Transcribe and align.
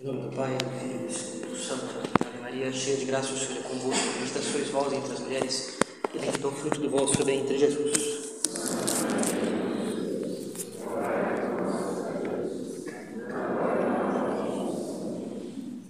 Em 0.00 0.06
nome 0.06 0.30
do 0.30 0.36
Pai, 0.36 0.56
do 0.56 0.64
Filho 0.78 0.94
e 0.94 0.98
do 0.98 1.10
Espírito 1.10 1.56
Santo. 1.56 1.86
Ave 2.24 2.38
Maria, 2.38 2.72
cheia 2.72 2.96
de 2.98 3.04
graça, 3.04 3.32
o 3.32 3.36
Senhor 3.36 3.58
é 3.58 3.62
convosco. 3.62 4.06
Bendita 4.16 4.40
sois 4.40 4.68
vós 4.68 4.92
entre 4.92 5.12
as 5.12 5.18
mulheres, 5.18 5.78
e 6.14 6.18
bendito 6.20 6.46
é 6.46 6.48
o 6.48 6.52
fruto 6.52 6.80
do 6.80 6.88
vosso 6.88 7.24
ventre, 7.24 7.58
Jesus. 7.58 8.28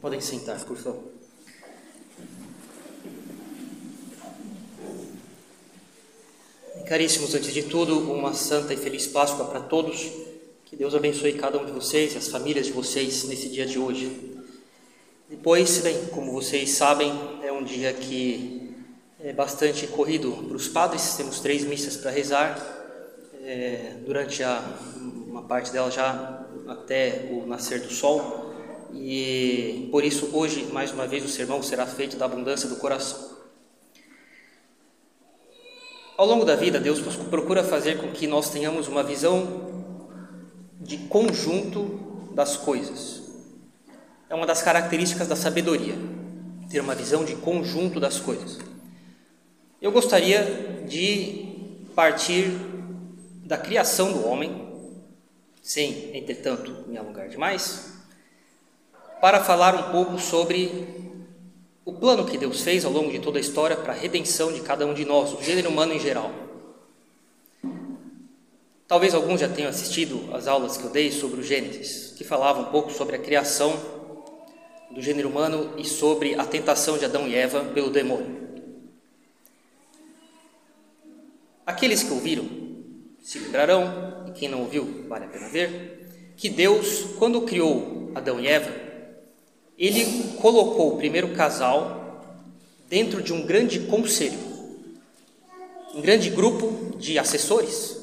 Podem 0.00 0.22
sentar, 0.22 0.64
por 0.64 0.78
favor. 0.78 1.04
Caríssimos, 6.86 7.34
antes 7.34 7.52
de 7.52 7.64
tudo, 7.64 8.10
uma 8.10 8.32
santa 8.32 8.72
e 8.72 8.76
feliz 8.78 9.06
Páscoa 9.06 9.44
para 9.44 9.60
todos. 9.60 10.10
Que 10.68 10.76
Deus 10.76 10.94
abençoe 10.94 11.32
cada 11.32 11.56
um 11.56 11.64
de 11.64 11.72
vocês 11.72 12.12
e 12.12 12.18
as 12.18 12.28
famílias 12.28 12.66
de 12.66 12.72
vocês 12.72 13.24
nesse 13.24 13.48
dia 13.48 13.64
de 13.64 13.78
hoje. 13.78 14.36
Depois, 15.26 15.78
bem, 15.78 15.96
como 16.08 16.30
vocês 16.30 16.72
sabem, 16.72 17.10
é 17.42 17.50
um 17.50 17.64
dia 17.64 17.90
que 17.94 18.76
é 19.18 19.32
bastante 19.32 19.86
corrido 19.86 20.30
para 20.30 20.54
os 20.54 20.68
padres. 20.68 21.16
Temos 21.16 21.40
três 21.40 21.64
missas 21.64 21.96
para 21.96 22.10
rezar. 22.10 22.62
É, 23.42 23.94
durante 24.04 24.42
a, 24.42 24.62
uma 25.26 25.42
parte 25.44 25.72
dela 25.72 25.90
já 25.90 26.46
até 26.66 27.30
o 27.30 27.46
nascer 27.46 27.80
do 27.80 27.90
sol. 27.90 28.52
E 28.92 29.88
por 29.90 30.04
isso, 30.04 30.28
hoje, 30.34 30.64
mais 30.70 30.92
uma 30.92 31.06
vez, 31.06 31.24
o 31.24 31.28
sermão 31.28 31.62
será 31.62 31.86
feito 31.86 32.18
da 32.18 32.26
abundância 32.26 32.68
do 32.68 32.76
coração. 32.76 33.38
Ao 36.14 36.26
longo 36.26 36.44
da 36.44 36.56
vida, 36.56 36.78
Deus 36.78 37.00
procura 37.30 37.64
fazer 37.64 37.96
com 37.96 38.12
que 38.12 38.26
nós 38.26 38.50
tenhamos 38.50 38.86
uma 38.86 39.02
visão 39.02 39.77
de 40.88 40.96
conjunto 40.96 42.30
das 42.34 42.56
coisas. 42.56 43.22
É 44.30 44.34
uma 44.34 44.46
das 44.46 44.62
características 44.62 45.28
da 45.28 45.36
sabedoria, 45.36 45.94
ter 46.70 46.80
uma 46.80 46.94
visão 46.94 47.26
de 47.26 47.36
conjunto 47.36 48.00
das 48.00 48.18
coisas. 48.18 48.58
Eu 49.82 49.92
gostaria 49.92 50.82
de 50.88 51.84
partir 51.94 52.50
da 53.44 53.58
criação 53.58 54.12
do 54.12 54.26
homem, 54.26 54.66
sem, 55.62 56.16
entretanto, 56.16 56.84
me 56.88 56.96
alongar 56.96 57.28
demais, 57.28 57.92
para 59.20 59.44
falar 59.44 59.74
um 59.74 59.92
pouco 59.92 60.18
sobre 60.18 60.86
o 61.84 61.92
plano 61.92 62.24
que 62.24 62.38
Deus 62.38 62.62
fez 62.62 62.86
ao 62.86 62.92
longo 62.92 63.10
de 63.10 63.18
toda 63.18 63.36
a 63.36 63.42
história 63.42 63.76
para 63.76 63.92
a 63.92 63.96
redenção 63.96 64.54
de 64.54 64.62
cada 64.62 64.86
um 64.86 64.94
de 64.94 65.04
nós, 65.04 65.34
o 65.34 65.42
gênero 65.42 65.68
humano 65.68 65.92
em 65.92 66.00
geral. 66.00 66.47
Talvez 68.88 69.12
alguns 69.12 69.38
já 69.38 69.48
tenham 69.50 69.68
assistido 69.68 70.34
às 70.34 70.48
aulas 70.48 70.78
que 70.78 70.84
eu 70.84 70.88
dei 70.88 71.12
sobre 71.12 71.42
o 71.42 71.44
Gênesis, 71.44 72.14
que 72.16 72.24
falava 72.24 72.58
um 72.60 72.72
pouco 72.72 72.90
sobre 72.90 73.16
a 73.16 73.18
criação 73.18 73.78
do 74.90 75.02
gênero 75.02 75.28
humano 75.28 75.74
e 75.76 75.84
sobre 75.84 76.34
a 76.36 76.44
tentação 76.46 76.96
de 76.96 77.04
Adão 77.04 77.28
e 77.28 77.34
Eva 77.34 77.66
pelo 77.66 77.90
demônio. 77.90 78.48
Aqueles 81.66 82.02
que 82.02 82.10
ouviram 82.10 82.48
se 83.22 83.38
lembrarão, 83.38 84.24
e 84.26 84.30
quem 84.30 84.48
não 84.48 84.60
ouviu, 84.60 85.04
vale 85.06 85.26
a 85.26 85.28
pena 85.28 85.50
ver, 85.50 86.32
que 86.34 86.48
Deus, 86.48 87.08
quando 87.18 87.42
criou 87.42 88.10
Adão 88.14 88.40
e 88.40 88.46
Eva, 88.46 88.72
ele 89.78 90.34
colocou 90.40 90.94
o 90.94 90.96
primeiro 90.96 91.34
casal 91.34 92.24
dentro 92.88 93.22
de 93.22 93.34
um 93.34 93.44
grande 93.44 93.80
conselho, 93.80 94.38
um 95.94 96.00
grande 96.00 96.30
grupo 96.30 96.96
de 96.96 97.18
assessores 97.18 97.97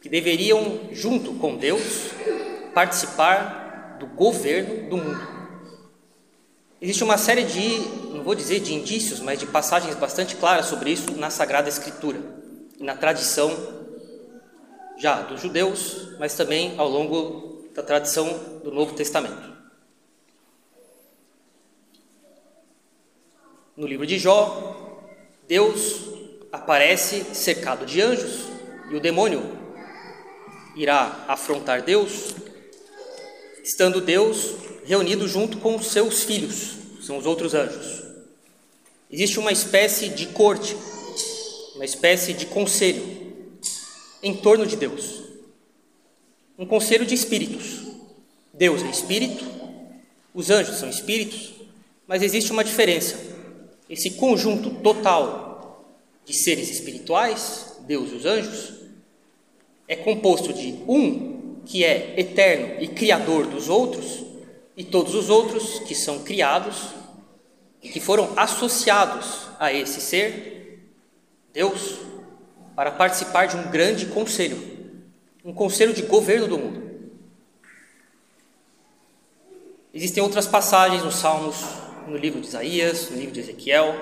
que 0.00 0.08
deveriam, 0.08 0.88
junto 0.92 1.34
com 1.34 1.56
Deus, 1.56 2.10
participar 2.74 3.96
do 3.98 4.06
governo 4.06 4.88
do 4.88 4.96
mundo. 4.96 5.38
Existe 6.80 7.02
uma 7.02 7.18
série 7.18 7.42
de, 7.42 7.78
não 8.14 8.22
vou 8.22 8.36
dizer 8.36 8.60
de 8.60 8.72
indícios, 8.72 9.18
mas 9.18 9.38
de 9.40 9.46
passagens 9.46 9.96
bastante 9.96 10.36
claras 10.36 10.66
sobre 10.66 10.92
isso 10.92 11.10
na 11.16 11.28
Sagrada 11.28 11.68
Escritura 11.68 12.20
e 12.78 12.84
na 12.84 12.94
tradição 12.94 13.50
já 14.96 15.22
dos 15.22 15.40
judeus, 15.40 16.16
mas 16.18 16.34
também 16.34 16.74
ao 16.78 16.88
longo 16.88 17.68
da 17.74 17.82
tradição 17.82 18.28
do 18.62 18.70
Novo 18.70 18.94
Testamento. 18.94 19.56
No 23.76 23.86
livro 23.86 24.06
de 24.06 24.18
Jó, 24.18 25.02
Deus 25.48 26.00
aparece 26.52 27.24
cercado 27.34 27.86
de 27.86 28.00
anjos 28.00 28.44
e 28.90 28.96
o 28.96 29.00
demônio 29.00 29.57
irá 30.78 31.24
afrontar 31.26 31.82
Deus, 31.82 32.34
estando 33.64 34.00
Deus 34.00 34.54
reunido 34.84 35.26
junto 35.26 35.58
com 35.58 35.74
os 35.74 35.88
seus 35.88 36.22
filhos, 36.22 36.76
são 37.02 37.18
os 37.18 37.26
outros 37.26 37.52
anjos. 37.52 38.04
Existe 39.10 39.40
uma 39.40 39.50
espécie 39.50 40.08
de 40.08 40.26
corte, 40.26 40.76
uma 41.74 41.84
espécie 41.84 42.32
de 42.32 42.46
conselho 42.46 43.02
em 44.22 44.36
torno 44.36 44.64
de 44.64 44.76
Deus. 44.76 45.22
Um 46.56 46.64
conselho 46.64 47.04
de 47.04 47.14
espíritos. 47.14 47.80
Deus 48.54 48.82
é 48.82 48.90
espírito, 48.90 49.44
os 50.32 50.48
anjos 50.48 50.78
são 50.78 50.88
espíritos, 50.88 51.54
mas 52.06 52.22
existe 52.22 52.52
uma 52.52 52.64
diferença. 52.64 53.18
Esse 53.90 54.12
conjunto 54.12 54.70
total 54.82 55.84
de 56.24 56.34
seres 56.34 56.70
espirituais, 56.70 57.78
Deus 57.80 58.12
e 58.12 58.14
os 58.14 58.26
anjos, 58.26 58.77
é 59.88 59.96
composto 59.96 60.52
de 60.52 60.84
um 60.86 61.56
que 61.64 61.84
é 61.84 62.14
eterno 62.20 62.76
e 62.80 62.86
criador 62.86 63.46
dos 63.46 63.68
outros, 63.68 64.24
e 64.76 64.84
todos 64.84 65.14
os 65.14 65.28
outros 65.28 65.80
que 65.80 65.94
são 65.94 66.20
criados 66.20 66.94
e 67.82 67.88
que 67.88 67.98
foram 67.98 68.32
associados 68.36 69.48
a 69.58 69.72
esse 69.72 70.00
ser, 70.00 70.88
Deus, 71.52 71.98
para 72.76 72.92
participar 72.92 73.46
de 73.46 73.56
um 73.56 73.70
grande 73.70 74.06
conselho, 74.06 74.56
um 75.44 75.52
conselho 75.52 75.92
de 75.92 76.02
governo 76.02 76.46
do 76.46 76.58
mundo. 76.58 76.88
Existem 79.92 80.22
outras 80.22 80.46
passagens 80.46 81.02
nos 81.02 81.16
Salmos, 81.16 81.56
no 82.06 82.16
livro 82.16 82.40
de 82.40 82.46
Isaías, 82.46 83.10
no 83.10 83.16
livro 83.16 83.32
de 83.32 83.40
Ezequiel, 83.40 83.94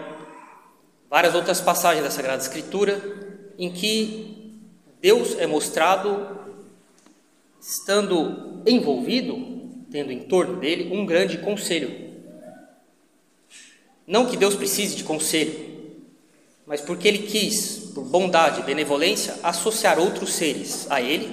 várias 1.08 1.34
outras 1.34 1.60
passagens 1.60 2.04
da 2.04 2.10
Sagrada 2.10 2.42
Escritura, 2.42 3.00
em 3.58 3.72
que 3.72 4.45
Deus 5.00 5.36
é 5.38 5.46
mostrado 5.46 6.36
estando 7.60 8.62
envolvido, 8.66 9.36
tendo 9.90 10.12
em 10.12 10.20
torno 10.20 10.56
dele 10.56 10.94
um 10.94 11.04
grande 11.04 11.38
conselho. 11.38 12.06
Não 14.06 14.26
que 14.26 14.36
Deus 14.36 14.54
precise 14.54 14.94
de 14.94 15.04
conselho, 15.04 15.52
mas 16.64 16.80
porque 16.80 17.08
ele 17.08 17.18
quis, 17.18 17.90
por 17.94 18.04
bondade 18.04 18.60
e 18.60 18.64
benevolência, 18.64 19.36
associar 19.42 19.98
outros 19.98 20.32
seres 20.34 20.86
a 20.90 21.00
ele, 21.00 21.32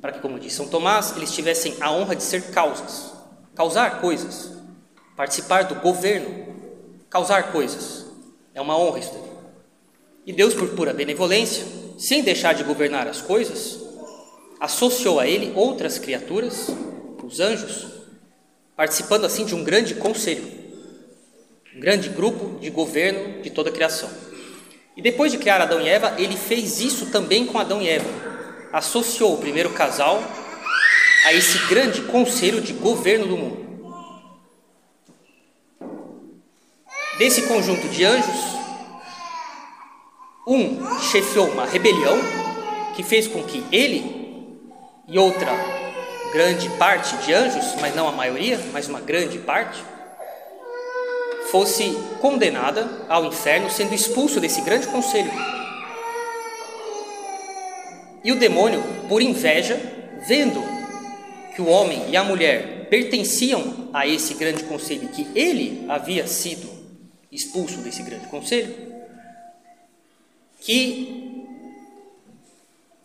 para 0.00 0.12
que, 0.12 0.20
como 0.20 0.38
diz 0.38 0.52
São 0.52 0.68
Tomás, 0.68 1.16
eles 1.16 1.32
tivessem 1.32 1.76
a 1.80 1.90
honra 1.92 2.16
de 2.16 2.22
ser 2.22 2.50
causas, 2.50 3.12
causar 3.54 4.00
coisas, 4.00 4.52
participar 5.16 5.64
do 5.64 5.76
governo, 5.76 6.46
causar 7.08 7.52
coisas. 7.52 8.06
É 8.54 8.60
uma 8.60 8.76
honra 8.76 8.98
isso 8.98 9.12
daí. 9.12 9.32
E 10.26 10.32
Deus, 10.32 10.54
por 10.54 10.68
pura 10.70 10.92
benevolência, 10.92 11.64
sem 11.98 12.22
deixar 12.22 12.54
de 12.54 12.64
governar 12.64 13.06
as 13.06 13.20
coisas, 13.20 13.80
associou 14.60 15.18
a 15.18 15.26
ele 15.26 15.52
outras 15.56 15.98
criaturas, 15.98 16.68
os 17.22 17.40
anjos, 17.40 17.86
participando 18.76 19.24
assim 19.24 19.44
de 19.44 19.54
um 19.54 19.64
grande 19.64 19.94
conselho, 19.94 20.44
um 21.74 21.80
grande 21.80 22.08
grupo 22.08 22.58
de 22.60 22.70
governo 22.70 23.42
de 23.42 23.50
toda 23.50 23.70
a 23.70 23.72
criação. 23.72 24.10
E 24.96 25.00
depois 25.00 25.32
de 25.32 25.38
criar 25.38 25.60
Adão 25.60 25.80
e 25.80 25.88
Eva, 25.88 26.14
ele 26.18 26.36
fez 26.36 26.80
isso 26.80 27.06
também 27.06 27.46
com 27.46 27.58
Adão 27.58 27.80
e 27.80 27.88
Eva. 27.88 28.08
Associou 28.72 29.34
o 29.34 29.38
primeiro 29.38 29.70
casal 29.70 30.22
a 31.24 31.32
esse 31.32 31.58
grande 31.66 32.02
conselho 32.02 32.60
de 32.60 32.72
governo 32.72 33.26
do 33.26 33.36
mundo. 33.36 33.62
Desse 37.18 37.42
conjunto 37.42 37.88
de 37.88 38.04
anjos, 38.04 38.51
um 40.46 40.98
chefiou 41.00 41.48
uma 41.48 41.64
rebelião 41.64 42.18
que 42.94 43.02
fez 43.02 43.26
com 43.26 43.42
que 43.42 43.64
ele 43.70 44.22
e 45.08 45.18
outra 45.18 45.50
grande 46.32 46.68
parte 46.70 47.16
de 47.18 47.32
anjos, 47.32 47.74
mas 47.80 47.94
não 47.94 48.08
a 48.08 48.12
maioria, 48.12 48.58
mas 48.72 48.88
uma 48.88 49.00
grande 49.00 49.38
parte, 49.38 49.82
fosse 51.50 51.94
condenada 52.20 52.88
ao 53.08 53.26
inferno, 53.26 53.70
sendo 53.70 53.94
expulso 53.94 54.40
desse 54.40 54.62
grande 54.62 54.86
conselho. 54.86 55.30
E 58.24 58.32
o 58.32 58.36
demônio, 58.36 58.82
por 59.08 59.20
inveja, 59.20 59.78
vendo 60.26 60.62
que 61.54 61.60
o 61.60 61.68
homem 61.68 62.08
e 62.08 62.16
a 62.16 62.24
mulher 62.24 62.86
pertenciam 62.88 63.90
a 63.92 64.06
esse 64.06 64.34
grande 64.34 64.64
conselho, 64.64 65.08
que 65.08 65.28
ele 65.34 65.84
havia 65.88 66.26
sido 66.26 66.66
expulso 67.30 67.78
desse 67.78 68.02
grande 68.02 68.26
conselho, 68.28 68.91
que, 70.64 71.44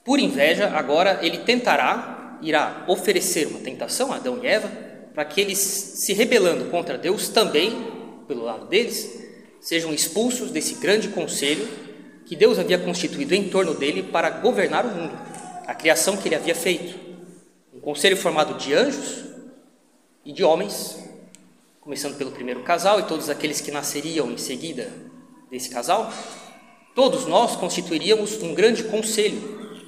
por 0.06 0.20
inveja, 0.20 0.70
agora 0.70 1.20
ele 1.24 1.40
tentará, 1.40 2.38
irá 2.42 2.86
oferecer 2.88 3.48
uma 3.48 3.60
tentação 3.60 4.14
a 4.14 4.18
Adão 4.18 4.40
e 4.44 4.48
Eva, 4.48 4.70
para 5.14 5.26
que 5.26 5.42
eles, 5.42 5.58
se 5.58 6.14
rebelando 6.14 6.66
contra 6.66 6.98
Deus, 6.98 7.30
também, 7.30 7.76
pelo 8.28 8.44
lado 8.44 8.68
deles, 8.68 9.24
sejam 9.60 9.92
expulsos 9.92 10.52
desse 10.52 10.76
grande 10.76 11.10
conselho 11.10 11.68
que 12.28 12.36
Deus 12.36 12.60
havia 12.60 12.78
constituído 12.78 13.34
em 13.34 13.50
torno 13.50 13.74
dele 13.74 14.04
para 14.04 14.30
governar 14.30 14.86
o 14.86 14.90
mundo, 14.90 15.18
a 15.66 15.74
criação 15.74 16.16
que 16.16 16.28
ele 16.28 16.36
havia 16.36 16.54
feito. 16.54 16.96
Um 17.74 17.80
conselho 17.80 18.18
formado 18.18 18.54
de 18.60 18.74
anjos 18.76 19.26
e 20.24 20.32
de 20.32 20.44
homens, 20.44 21.00
começando 21.82 22.18
pelo 22.18 22.32
primeiro 22.32 22.62
casal 22.62 23.00
e 23.00 23.04
todos 23.04 23.30
aqueles 23.30 23.62
que 23.62 23.72
nasceriam 23.72 24.30
em 24.30 24.38
seguida 24.38 24.92
desse 25.50 25.70
casal. 25.70 26.14
Todos 26.98 27.28
nós 27.28 27.56
constituiríamos 27.56 28.42
um 28.42 28.56
grande 28.56 28.86
conselho, 28.86 29.86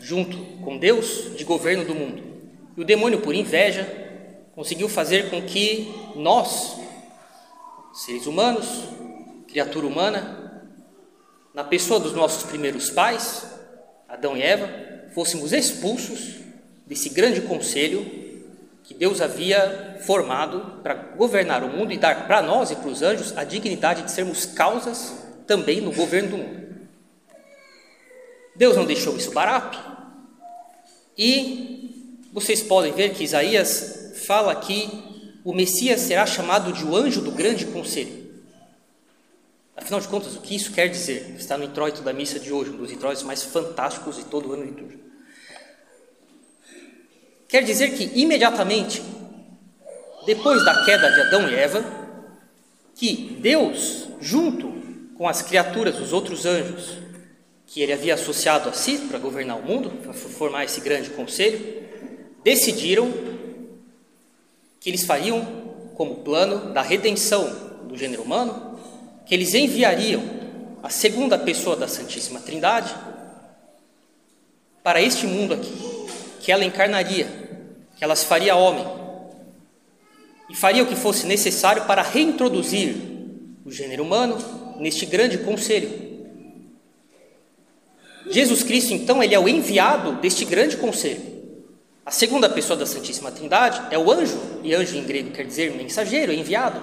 junto 0.00 0.34
com 0.64 0.78
Deus, 0.78 1.36
de 1.36 1.44
governo 1.44 1.84
do 1.84 1.94
mundo. 1.94 2.22
E 2.74 2.80
o 2.80 2.84
demônio, 2.86 3.20
por 3.20 3.34
inveja, 3.34 3.86
conseguiu 4.54 4.88
fazer 4.88 5.28
com 5.28 5.42
que 5.42 5.94
nós, 6.16 6.78
seres 7.92 8.26
humanos, 8.26 8.66
criatura 9.46 9.86
humana, 9.86 10.64
na 11.52 11.64
pessoa 11.64 12.00
dos 12.00 12.14
nossos 12.14 12.44
primeiros 12.44 12.88
pais, 12.88 13.46
Adão 14.08 14.34
e 14.34 14.40
Eva, 14.40 14.70
fôssemos 15.14 15.52
expulsos 15.52 16.36
desse 16.86 17.10
grande 17.10 17.42
conselho 17.42 18.06
que 18.84 18.94
Deus 18.94 19.20
havia 19.20 19.98
formado 20.00 20.80
para 20.82 20.94
governar 20.94 21.62
o 21.62 21.68
mundo 21.68 21.92
e 21.92 21.98
dar 21.98 22.26
para 22.26 22.40
nós 22.40 22.70
e 22.70 22.76
para 22.76 22.88
os 22.88 23.02
anjos 23.02 23.36
a 23.36 23.44
dignidade 23.44 24.00
de 24.00 24.10
sermos 24.10 24.46
causas 24.46 25.27
também 25.48 25.80
no 25.80 25.90
governo 25.90 26.30
do 26.30 26.36
mundo. 26.36 26.68
Deus 28.54 28.76
não 28.76 28.84
deixou 28.84 29.16
isso 29.16 29.32
barato. 29.32 29.78
E 31.16 32.28
vocês 32.32 32.62
podem 32.62 32.92
ver 32.92 33.14
que 33.14 33.24
Isaías 33.24 34.12
fala 34.26 34.54
que 34.54 34.88
o 35.44 35.52
Messias 35.52 36.02
será 36.02 36.26
chamado 36.26 36.72
de 36.72 36.84
o 36.84 36.94
anjo 36.94 37.22
do 37.22 37.32
grande 37.32 37.64
conselho. 37.66 38.28
Afinal 39.76 40.00
de 40.00 40.08
contas, 40.08 40.36
o 40.36 40.40
que 40.40 40.54
isso 40.54 40.72
quer 40.72 40.88
dizer? 40.88 41.34
Está 41.38 41.56
no 41.56 41.64
introito 41.64 42.02
da 42.02 42.12
missa 42.12 42.38
de 42.38 42.52
hoje, 42.52 42.70
um 42.70 42.76
dos 42.76 42.92
introitos 42.92 43.22
mais 43.22 43.44
fantásticos 43.44 44.16
de 44.16 44.24
todo 44.24 44.50
o 44.50 44.52
ano 44.52 44.64
litúrgico. 44.64 45.02
Quer 47.48 47.62
dizer 47.62 47.96
que 47.96 48.20
imediatamente, 48.20 49.02
depois 50.26 50.62
da 50.64 50.84
queda 50.84 51.10
de 51.10 51.20
Adão 51.22 51.48
e 51.48 51.54
Eva, 51.54 51.82
que 52.94 53.38
Deus, 53.40 54.08
junto 54.20 54.77
com 55.18 55.28
as 55.28 55.42
criaturas, 55.42 55.98
os 55.98 56.12
outros 56.12 56.46
anjos, 56.46 56.96
que 57.66 57.82
ele 57.82 57.92
havia 57.92 58.14
associado 58.14 58.68
a 58.68 58.72
si 58.72 58.98
para 58.98 59.18
governar 59.18 59.58
o 59.58 59.62
mundo, 59.62 59.90
para 59.90 60.14
formar 60.14 60.64
esse 60.64 60.80
grande 60.80 61.10
conselho, 61.10 61.82
decidiram 62.44 63.12
que 64.80 64.88
eles 64.88 65.04
fariam 65.04 65.44
como 65.96 66.22
plano 66.22 66.72
da 66.72 66.80
redenção 66.80 67.82
do 67.88 67.96
gênero 67.96 68.22
humano 68.22 68.78
que 69.26 69.34
eles 69.34 69.52
enviariam 69.52 70.22
a 70.82 70.88
segunda 70.88 71.36
pessoa 71.36 71.76
da 71.76 71.88
Santíssima 71.88 72.40
Trindade 72.40 72.94
para 74.82 75.02
este 75.02 75.26
mundo 75.26 75.52
aqui, 75.52 75.74
que 76.40 76.52
ela 76.52 76.64
encarnaria, 76.64 77.26
que 77.96 78.04
ela 78.04 78.14
se 78.14 78.24
faria 78.24 78.54
homem 78.54 78.86
e 80.48 80.54
faria 80.54 80.82
o 80.82 80.86
que 80.86 80.94
fosse 80.94 81.26
necessário 81.26 81.84
para 81.84 82.00
reintroduzir 82.02 82.96
o 83.66 83.70
gênero 83.70 84.04
humano 84.04 84.67
neste 84.78 85.06
grande 85.06 85.38
conselho. 85.38 86.08
Jesus 88.30 88.62
Cristo, 88.62 88.92
então, 88.92 89.22
ele 89.22 89.34
é 89.34 89.38
o 89.38 89.48
enviado 89.48 90.12
deste 90.20 90.44
grande 90.44 90.76
conselho. 90.76 91.38
A 92.04 92.10
segunda 92.10 92.48
pessoa 92.48 92.76
da 92.76 92.86
Santíssima 92.86 93.30
Trindade 93.30 93.82
é 93.90 93.98
o 93.98 94.10
anjo, 94.10 94.40
e 94.62 94.74
anjo 94.74 94.96
em 94.96 95.04
grego 95.04 95.30
quer 95.30 95.46
dizer 95.46 95.74
mensageiro, 95.74 96.32
enviado. 96.32 96.80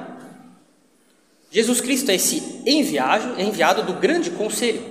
Jesus 1.51 1.81
Cristo 1.81 2.12
é 2.12 2.15
esse 2.15 2.62
enviado, 2.65 3.42
enviado 3.42 3.83
do 3.83 3.94
grande 3.94 4.30
conselho. 4.31 4.83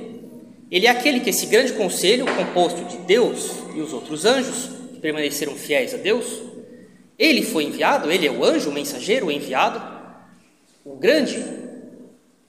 Ele 0.70 0.86
é 0.86 0.90
aquele 0.90 1.20
que 1.20 1.30
esse 1.30 1.46
grande 1.46 1.72
conselho, 1.74 2.26
composto 2.34 2.84
de 2.84 2.96
Deus 2.98 3.50
e 3.74 3.80
os 3.80 3.92
outros 3.92 4.24
anjos, 4.24 4.70
que 4.92 4.98
permaneceram 4.98 5.54
fiéis 5.54 5.94
a 5.94 5.98
Deus, 5.98 6.42
ele 7.18 7.42
foi 7.42 7.64
enviado, 7.64 8.10
ele 8.10 8.26
é 8.26 8.30
o 8.30 8.44
anjo, 8.44 8.70
o 8.70 8.72
mensageiro, 8.72 9.26
o 9.26 9.30
enviado, 9.30 9.80
o 10.84 10.96
grande, 10.96 11.44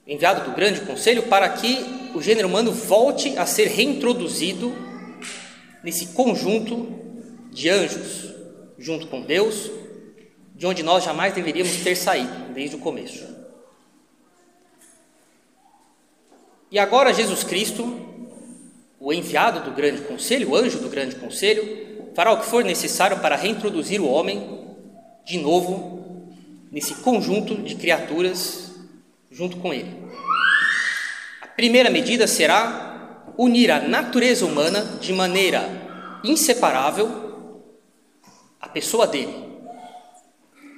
enviado 0.06 0.48
do 0.48 0.54
grande 0.54 0.80
conselho, 0.82 1.24
para 1.24 1.48
que 1.48 2.10
o 2.14 2.22
gênero 2.22 2.48
humano 2.48 2.70
volte 2.70 3.36
a 3.36 3.44
ser 3.44 3.66
reintroduzido 3.68 4.74
nesse 5.82 6.06
conjunto 6.08 6.88
de 7.50 7.68
anjos, 7.68 8.32
junto 8.78 9.08
com 9.08 9.20
Deus, 9.20 9.70
de 10.54 10.66
onde 10.66 10.82
nós 10.82 11.04
jamais 11.04 11.34
deveríamos 11.34 11.76
ter 11.82 11.96
saído 11.96 12.52
desde 12.54 12.76
o 12.76 12.78
começo. 12.78 13.26
E 16.70 16.78
agora 16.78 17.12
Jesus 17.12 17.44
Cristo, 17.44 18.00
o 18.98 19.12
enviado 19.12 19.60
do 19.60 19.74
grande 19.74 20.02
conselho, 20.02 20.50
o 20.50 20.56
anjo 20.56 20.78
do 20.78 20.88
grande 20.88 21.16
conselho, 21.16 22.12
fará 22.14 22.32
o 22.32 22.40
que 22.40 22.46
for 22.46 22.64
necessário 22.64 23.18
para 23.20 23.36
reintroduzir 23.36 24.00
o 24.00 24.08
homem 24.08 24.66
de 25.24 25.38
novo 25.38 26.26
nesse 26.70 26.94
conjunto 26.96 27.56
de 27.56 27.74
criaturas 27.74 28.65
junto 29.36 29.58
com 29.58 29.72
ele. 29.72 29.94
A 31.42 31.46
primeira 31.46 31.90
medida 31.90 32.26
será 32.26 33.22
unir 33.36 33.70
a 33.70 33.80
natureza 33.80 34.46
humana 34.46 34.80
de 34.98 35.12
maneira 35.12 35.68
inseparável 36.24 37.62
à 38.58 38.66
pessoa 38.66 39.06
dele. 39.06 39.44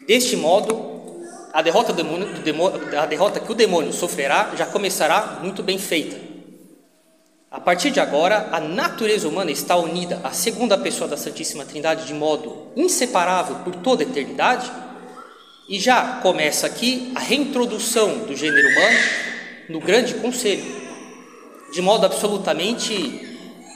Deste 0.09 0.37
modo, 0.37 1.23
a 1.53 1.63
derrota, 1.63 1.93
do 1.93 2.03
demônio, 2.03 2.35
do 2.35 2.43
demônio, 2.43 2.99
a 2.99 3.07
derrota 3.07 3.39
que 3.39 3.53
o 3.53 3.55
demônio 3.55 3.93
sofrerá 3.93 4.51
já 4.57 4.67
começará 4.67 5.39
muito 5.41 5.63
bem 5.63 5.79
feita. 5.79 6.19
A 7.51 7.61
partir 7.61 7.91
de 7.91 8.01
agora, 8.01 8.49
a 8.51 8.61
natureza 8.61 9.29
humana 9.29 9.53
está 9.53 9.77
unida 9.77 10.21
à 10.25 10.33
segunda 10.33 10.77
pessoa 10.77 11.09
da 11.09 11.17
Santíssima 11.17 11.65
Trindade 11.65 12.07
de 12.07 12.13
modo 12.13 12.69
inseparável 12.77 13.57
por 13.65 13.77
toda 13.77 14.03
a 14.03 14.07
eternidade, 14.07 14.71
e 15.69 15.79
já 15.79 16.21
começa 16.23 16.67
aqui 16.67 17.13
a 17.15 17.21
reintrodução 17.21 18.21
do 18.25 18.35
gênero 18.35 18.69
humano 18.69 18.99
no 19.69 19.81
grande 19.81 20.15
conselho, 20.15 20.65
de 21.73 21.83
modo 21.83 22.07
absolutamente 22.07 22.95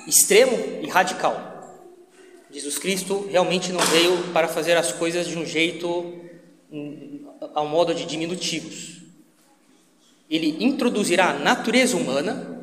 extremo 0.07 0.57
e 0.83 0.89
radical. 0.89 1.51
Jesus 2.51 2.79
Cristo 2.79 3.29
realmente 3.31 3.73
não 3.73 3.81
veio 3.81 4.33
para 4.33 4.49
fazer 4.49 4.77
as 4.77 4.91
coisas 4.93 5.27
de 5.27 5.37
um 5.37 5.45
jeito 5.45 6.21
ao 7.55 7.67
modo 7.67 7.95
de 7.95 8.07
diminutivos. 8.07 9.03
Ele 10.31 10.65
introduzirá 10.65 11.31
a 11.31 11.39
natureza 11.39 11.95
humana, 11.95 12.59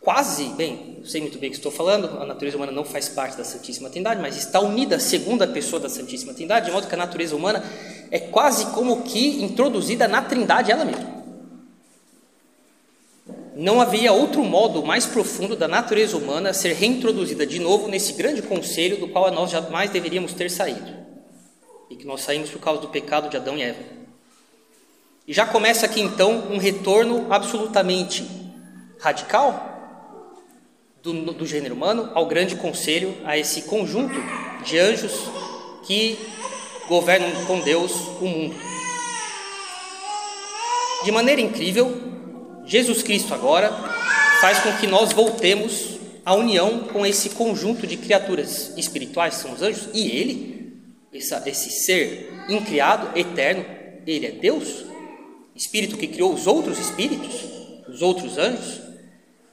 quase, 0.00 0.44
bem, 0.50 0.85
sei 1.06 1.20
muito 1.20 1.38
bem 1.38 1.48
o 1.48 1.52
que 1.52 1.58
estou 1.58 1.72
falando, 1.72 2.20
a 2.20 2.26
natureza 2.26 2.56
humana 2.56 2.72
não 2.72 2.84
faz 2.84 3.08
parte 3.08 3.36
da 3.36 3.44
Santíssima 3.44 3.88
Trindade, 3.90 4.20
mas 4.20 4.36
está 4.36 4.60
unida 4.60 4.96
à 4.96 5.00
segunda 5.00 5.46
pessoa 5.46 5.80
da 5.80 5.88
Santíssima 5.88 6.34
Trindade, 6.34 6.66
de 6.66 6.72
modo 6.72 6.86
que 6.86 6.94
a 6.94 6.98
natureza 6.98 7.34
humana 7.34 7.64
é 8.10 8.18
quase 8.18 8.66
como 8.66 9.02
que 9.02 9.42
introduzida 9.42 10.06
na 10.08 10.22
Trindade 10.22 10.70
ela 10.70 10.84
mesma. 10.84 11.16
Não 13.54 13.80
havia 13.80 14.12
outro 14.12 14.44
modo 14.44 14.84
mais 14.84 15.06
profundo 15.06 15.56
da 15.56 15.66
natureza 15.66 16.16
humana 16.16 16.52
ser 16.52 16.74
reintroduzida 16.74 17.46
de 17.46 17.58
novo 17.58 17.88
nesse 17.88 18.12
grande 18.12 18.42
conselho 18.42 18.98
do 18.98 19.08
qual 19.08 19.30
nós 19.32 19.50
jamais 19.50 19.88
deveríamos 19.90 20.34
ter 20.34 20.50
saído 20.50 20.94
e 21.88 21.96
que 21.96 22.04
nós 22.04 22.20
saímos 22.20 22.50
por 22.50 22.60
causa 22.60 22.82
do 22.82 22.88
pecado 22.88 23.30
de 23.30 23.36
Adão 23.36 23.56
e 23.56 23.62
Eva. 23.62 23.82
E 25.26 25.32
já 25.32 25.46
começa 25.46 25.86
aqui 25.86 26.00
então 26.00 26.48
um 26.50 26.58
retorno 26.58 27.32
absolutamente 27.32 28.28
radical 29.00 29.75
do, 31.12 31.32
do 31.32 31.46
gênero 31.46 31.74
humano 31.74 32.10
ao 32.14 32.26
grande 32.26 32.56
conselho, 32.56 33.14
a 33.24 33.38
esse 33.38 33.62
conjunto 33.62 34.14
de 34.64 34.78
anjos 34.78 35.12
que 35.84 36.18
governam 36.88 37.30
com 37.46 37.60
Deus 37.60 37.92
o 38.20 38.26
mundo. 38.26 38.56
De 41.04 41.12
maneira 41.12 41.40
incrível, 41.40 41.96
Jesus 42.64 43.02
Cristo 43.02 43.32
agora 43.32 43.70
faz 44.40 44.58
com 44.58 44.72
que 44.78 44.86
nós 44.86 45.12
voltemos 45.12 45.98
à 46.24 46.34
união 46.34 46.80
com 46.80 47.06
esse 47.06 47.30
conjunto 47.30 47.86
de 47.86 47.96
criaturas 47.96 48.72
espirituais, 48.76 49.34
são 49.34 49.52
os 49.52 49.62
anjos, 49.62 49.88
e 49.94 50.10
Ele 50.10 50.56
esse 51.12 51.70
ser 51.70 52.30
incriado, 52.48 53.18
eterno, 53.18 53.64
ele 54.06 54.26
é 54.26 54.30
Deus, 54.32 54.84
espírito 55.54 55.96
que 55.96 56.06
criou 56.06 56.34
os 56.34 56.46
outros 56.46 56.78
espíritos, 56.78 57.34
os 57.88 58.02
outros 58.02 58.36
anjos, 58.36 58.85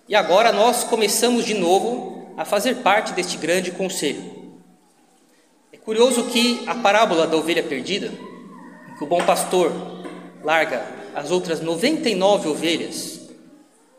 e 0.07 0.15
agora 0.15 0.51
nós 0.51 0.83
começamos 0.83 1.45
de 1.45 1.53
novo 1.53 2.33
a 2.37 2.45
fazer 2.45 2.77
parte 2.77 3.13
deste 3.13 3.37
grande 3.37 3.71
conselho. 3.71 4.53
É 5.71 5.77
curioso 5.77 6.25
que 6.25 6.63
a 6.67 6.75
parábola 6.75 7.27
da 7.27 7.37
ovelha 7.37 7.63
perdida, 7.63 8.11
que 8.97 9.03
o 9.03 9.07
bom 9.07 9.23
pastor 9.23 9.71
larga 10.43 10.85
as 11.15 11.31
outras 11.31 11.61
99 11.61 12.49
ovelhas, 12.49 13.29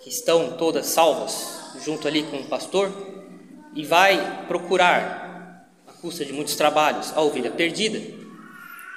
que 0.02 0.08
estão 0.08 0.52
todas 0.52 0.86
salvas, 0.86 1.74
junto 1.84 2.06
ali 2.06 2.22
com 2.24 2.38
o 2.38 2.44
pastor, 2.44 2.92
e 3.74 3.84
vai 3.84 4.44
procurar 4.46 5.24
custa 6.04 6.22
de 6.22 6.34
muitos 6.34 6.54
trabalhos, 6.54 7.14
a 7.16 7.22
ovelha 7.22 7.50
perdida. 7.50 7.98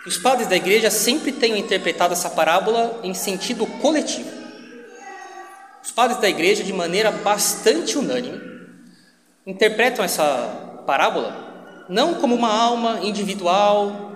Os 0.06 0.18
padres 0.18 0.50
da 0.50 0.58
igreja 0.58 0.90
sempre 0.90 1.32
têm 1.32 1.58
interpretado 1.58 2.12
essa 2.12 2.30
parábola 2.30 3.00
em 3.02 3.14
sentido 3.14 3.66
coletivo. 3.66 4.30
Os 5.88 5.94
padres 5.94 6.20
da 6.20 6.27
igreja, 6.27 6.65
de 6.65 6.74
maneira 6.74 7.10
bastante 7.10 7.98
unânime, 7.98 8.41
interpretam 9.46 10.03
essa 10.03 10.84
parábola 10.86 11.86
não 11.88 12.15
como 12.15 12.36
uma 12.36 12.53
alma 12.53 13.00
individual 13.03 14.12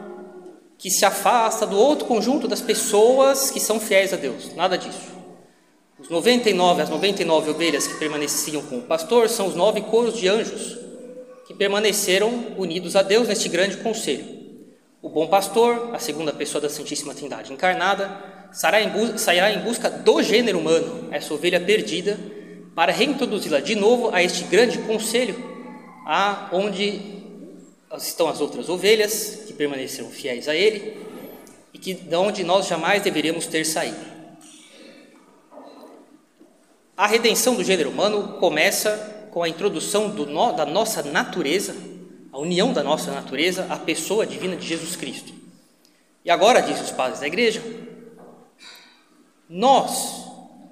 que 0.77 0.89
se 0.91 1.05
afasta 1.05 1.65
do 1.65 1.79
outro 1.79 2.05
conjunto 2.07 2.45
das 2.45 2.59
pessoas 2.59 3.49
que 3.49 3.61
são 3.61 3.79
fiéis 3.79 4.11
a 4.11 4.17
Deus. 4.17 4.53
Nada 4.53 4.77
disso. 4.77 5.13
Os 5.97 6.09
99, 6.09 6.81
as 6.81 6.89
99 6.89 7.51
ovelhas 7.51 7.87
que 7.87 7.97
permaneciam 7.97 8.61
com 8.63 8.79
o 8.79 8.81
pastor 8.81 9.29
são 9.29 9.47
os 9.47 9.55
nove 9.55 9.79
coros 9.79 10.17
de 10.17 10.27
anjos 10.27 10.77
que 11.47 11.53
permaneceram 11.53 12.47
unidos 12.57 12.97
a 12.97 13.01
Deus 13.01 13.29
neste 13.29 13.47
grande 13.47 13.77
conselho. 13.77 14.25
O 15.01 15.07
bom 15.07 15.25
pastor, 15.27 15.95
a 15.95 15.99
segunda 15.99 16.33
pessoa 16.33 16.61
da 16.61 16.67
Santíssima 16.69 17.15
Trindade 17.15 17.53
encarnada, 17.53 18.40
sairá 18.51 18.81
em 18.81 19.59
busca 19.59 19.89
do 19.89 20.21
gênero 20.21 20.59
humano, 20.59 21.09
essa 21.11 21.33
ovelha 21.33 21.59
perdida, 21.59 22.19
para 22.75 22.91
reintroduzi-la 22.91 23.59
de 23.59 23.75
novo 23.75 24.13
a 24.13 24.23
este 24.23 24.43
grande 24.45 24.77
conselho, 24.79 25.35
a 26.05 26.49
onde 26.51 27.01
estão 27.97 28.27
as 28.27 28.39
outras 28.39 28.69
ovelhas 28.69 29.43
que 29.47 29.53
permaneceram 29.53 30.09
fiéis 30.09 30.47
a 30.47 30.55
ele 30.55 30.97
e 31.73 31.77
que 31.77 31.93
de 31.93 32.15
onde 32.15 32.43
nós 32.43 32.67
jamais 32.67 33.01
deveríamos 33.01 33.47
ter 33.47 33.65
saído. 33.65 34.11
A 36.95 37.07
redenção 37.07 37.55
do 37.55 37.63
gênero 37.63 37.89
humano 37.89 38.37
começa 38.39 39.27
com 39.31 39.43
a 39.43 39.49
introdução 39.49 40.09
no, 40.09 40.51
da 40.53 40.65
nossa 40.65 41.01
natureza 41.03 41.75
a 42.31 42.39
união 42.39 42.71
da 42.71 42.81
nossa 42.81 43.11
natureza 43.11 43.67
à 43.69 43.77
pessoa 43.77 44.25
divina 44.25 44.55
de 44.55 44.65
Jesus 44.65 44.95
Cristo. 44.95 45.33
E 46.23 46.31
agora, 46.31 46.61
diz 46.61 46.79
os 46.79 46.91
padres 46.91 47.19
da 47.19 47.27
igreja, 47.27 47.61
nós 49.51 50.27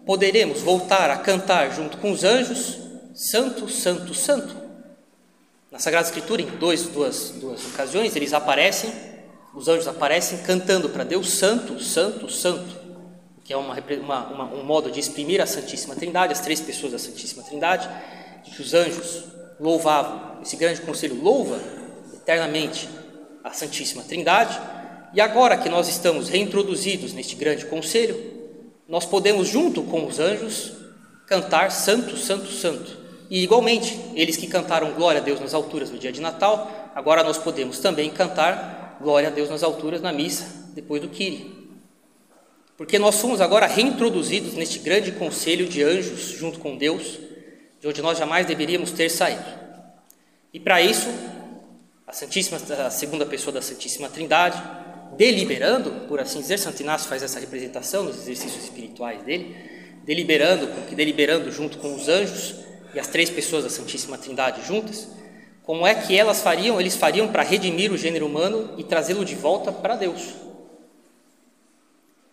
poderemos 0.05 0.61
voltar 0.61 1.11
a 1.11 1.17
cantar 1.17 1.69
junto 1.75 1.97
com 1.97 2.11
os 2.11 2.23
anjos, 2.23 2.77
Santo, 3.13 3.67
Santo, 3.67 4.13
Santo. 4.13 4.55
Na 5.69 5.79
Sagrada 5.79 6.07
Escritura, 6.07 6.41
em 6.41 6.45
dois, 6.45 6.83
duas, 6.83 7.31
duas 7.31 7.65
ocasiões, 7.67 8.15
eles 8.15 8.33
aparecem, 8.33 8.89
os 9.53 9.67
anjos 9.67 9.85
aparecem 9.85 10.37
cantando 10.39 10.87
para 10.89 11.03
Deus, 11.03 11.29
Santo, 11.33 11.77
Santo, 11.83 12.31
Santo, 12.31 12.79
que 13.43 13.51
é 13.51 13.57
uma, 13.57 13.75
uma, 14.01 14.45
um 14.53 14.63
modo 14.63 14.89
de 14.89 14.99
exprimir 14.99 15.41
a 15.41 15.45
Santíssima 15.45 15.93
Trindade, 15.93 16.31
as 16.31 16.39
três 16.39 16.61
pessoas 16.61 16.93
da 16.93 16.99
Santíssima 16.99 17.43
Trindade, 17.43 17.89
que 18.45 18.61
os 18.61 18.73
anjos 18.73 19.25
louvavam, 19.59 20.41
esse 20.41 20.55
grande 20.55 20.79
conselho 20.81 21.21
louva 21.21 21.59
eternamente 22.13 22.87
a 23.43 23.51
Santíssima 23.51 24.03
Trindade, 24.03 24.57
e 25.13 25.19
agora 25.19 25.57
que 25.57 25.67
nós 25.67 25.89
estamos 25.89 26.29
reintroduzidos 26.29 27.11
neste 27.11 27.35
grande 27.35 27.65
conselho, 27.65 28.38
nós 28.89 29.05
podemos, 29.05 29.47
junto 29.47 29.83
com 29.83 30.07
os 30.07 30.19
anjos, 30.19 30.73
cantar 31.27 31.71
Santo, 31.71 32.17
Santo, 32.17 32.51
Santo. 32.51 32.97
E 33.29 33.43
igualmente, 33.43 33.97
eles 34.15 34.35
que 34.35 34.47
cantaram 34.47 34.93
Glória 34.93 35.21
a 35.21 35.23
Deus 35.23 35.39
nas 35.39 35.53
alturas 35.53 35.91
no 35.91 35.99
dia 35.99 36.11
de 36.11 36.19
Natal, 36.19 36.91
agora 36.95 37.23
nós 37.23 37.37
podemos 37.37 37.77
também 37.77 38.09
cantar 38.09 38.97
Glória 38.99 39.29
a 39.29 39.31
Deus 39.31 39.47
nas 39.47 39.61
alturas 39.61 40.01
na 40.01 40.11
missa, 40.11 40.45
depois 40.73 41.01
do 41.01 41.07
Kyrie. 41.07 41.55
Porque 42.75 42.97
nós 42.97 43.15
somos 43.15 43.39
agora 43.41 43.67
reintroduzidos 43.67 44.53
neste 44.53 44.79
grande 44.79 45.11
conselho 45.11 45.67
de 45.67 45.83
anjos 45.83 46.21
junto 46.29 46.59
com 46.59 46.75
Deus, 46.75 47.19
de 47.79 47.87
onde 47.87 48.01
nós 48.01 48.17
jamais 48.17 48.47
deveríamos 48.47 48.91
ter 48.91 49.09
saído. 49.09 49.45
E 50.51 50.59
para 50.59 50.81
isso, 50.81 51.07
a 52.07 52.11
Santíssima, 52.11 52.57
a 52.85 52.89
segunda 52.89 53.25
pessoa 53.25 53.53
da 53.53 53.61
Santíssima 53.61 54.09
Trindade, 54.09 54.59
deliberando, 55.19 56.07
por 56.07 56.21
assim 56.21 56.39
dizer, 56.39 56.57
Santo 56.57 56.81
Inácio 56.81 57.09
faz 57.09 57.21
essa 57.21 57.41
representação 57.41 58.03
nos 58.03 58.19
exercícios 58.19 58.63
espirituais 58.63 59.21
dele, 59.21 59.53
deliberando, 60.05 60.67
porque 60.67 60.95
deliberando 60.95 61.51
junto 61.51 61.77
com 61.77 61.93
os 61.93 62.07
anjos 62.07 62.55
e 62.95 62.99
as 63.01 63.07
três 63.07 63.29
pessoas 63.29 63.65
da 63.65 63.69
Santíssima 63.69 64.17
Trindade 64.17 64.65
juntas, 64.65 65.09
como 65.63 65.85
é 65.85 65.93
que 65.93 66.17
elas 66.17 66.41
fariam, 66.41 66.79
eles 66.79 66.95
fariam 66.95 67.27
para 67.27 67.43
redimir 67.43 67.91
o 67.91 67.97
gênero 67.97 68.25
humano 68.25 68.75
e 68.77 68.83
trazê-lo 68.85 69.25
de 69.25 69.35
volta 69.35 69.73
para 69.73 69.97
Deus. 69.97 70.35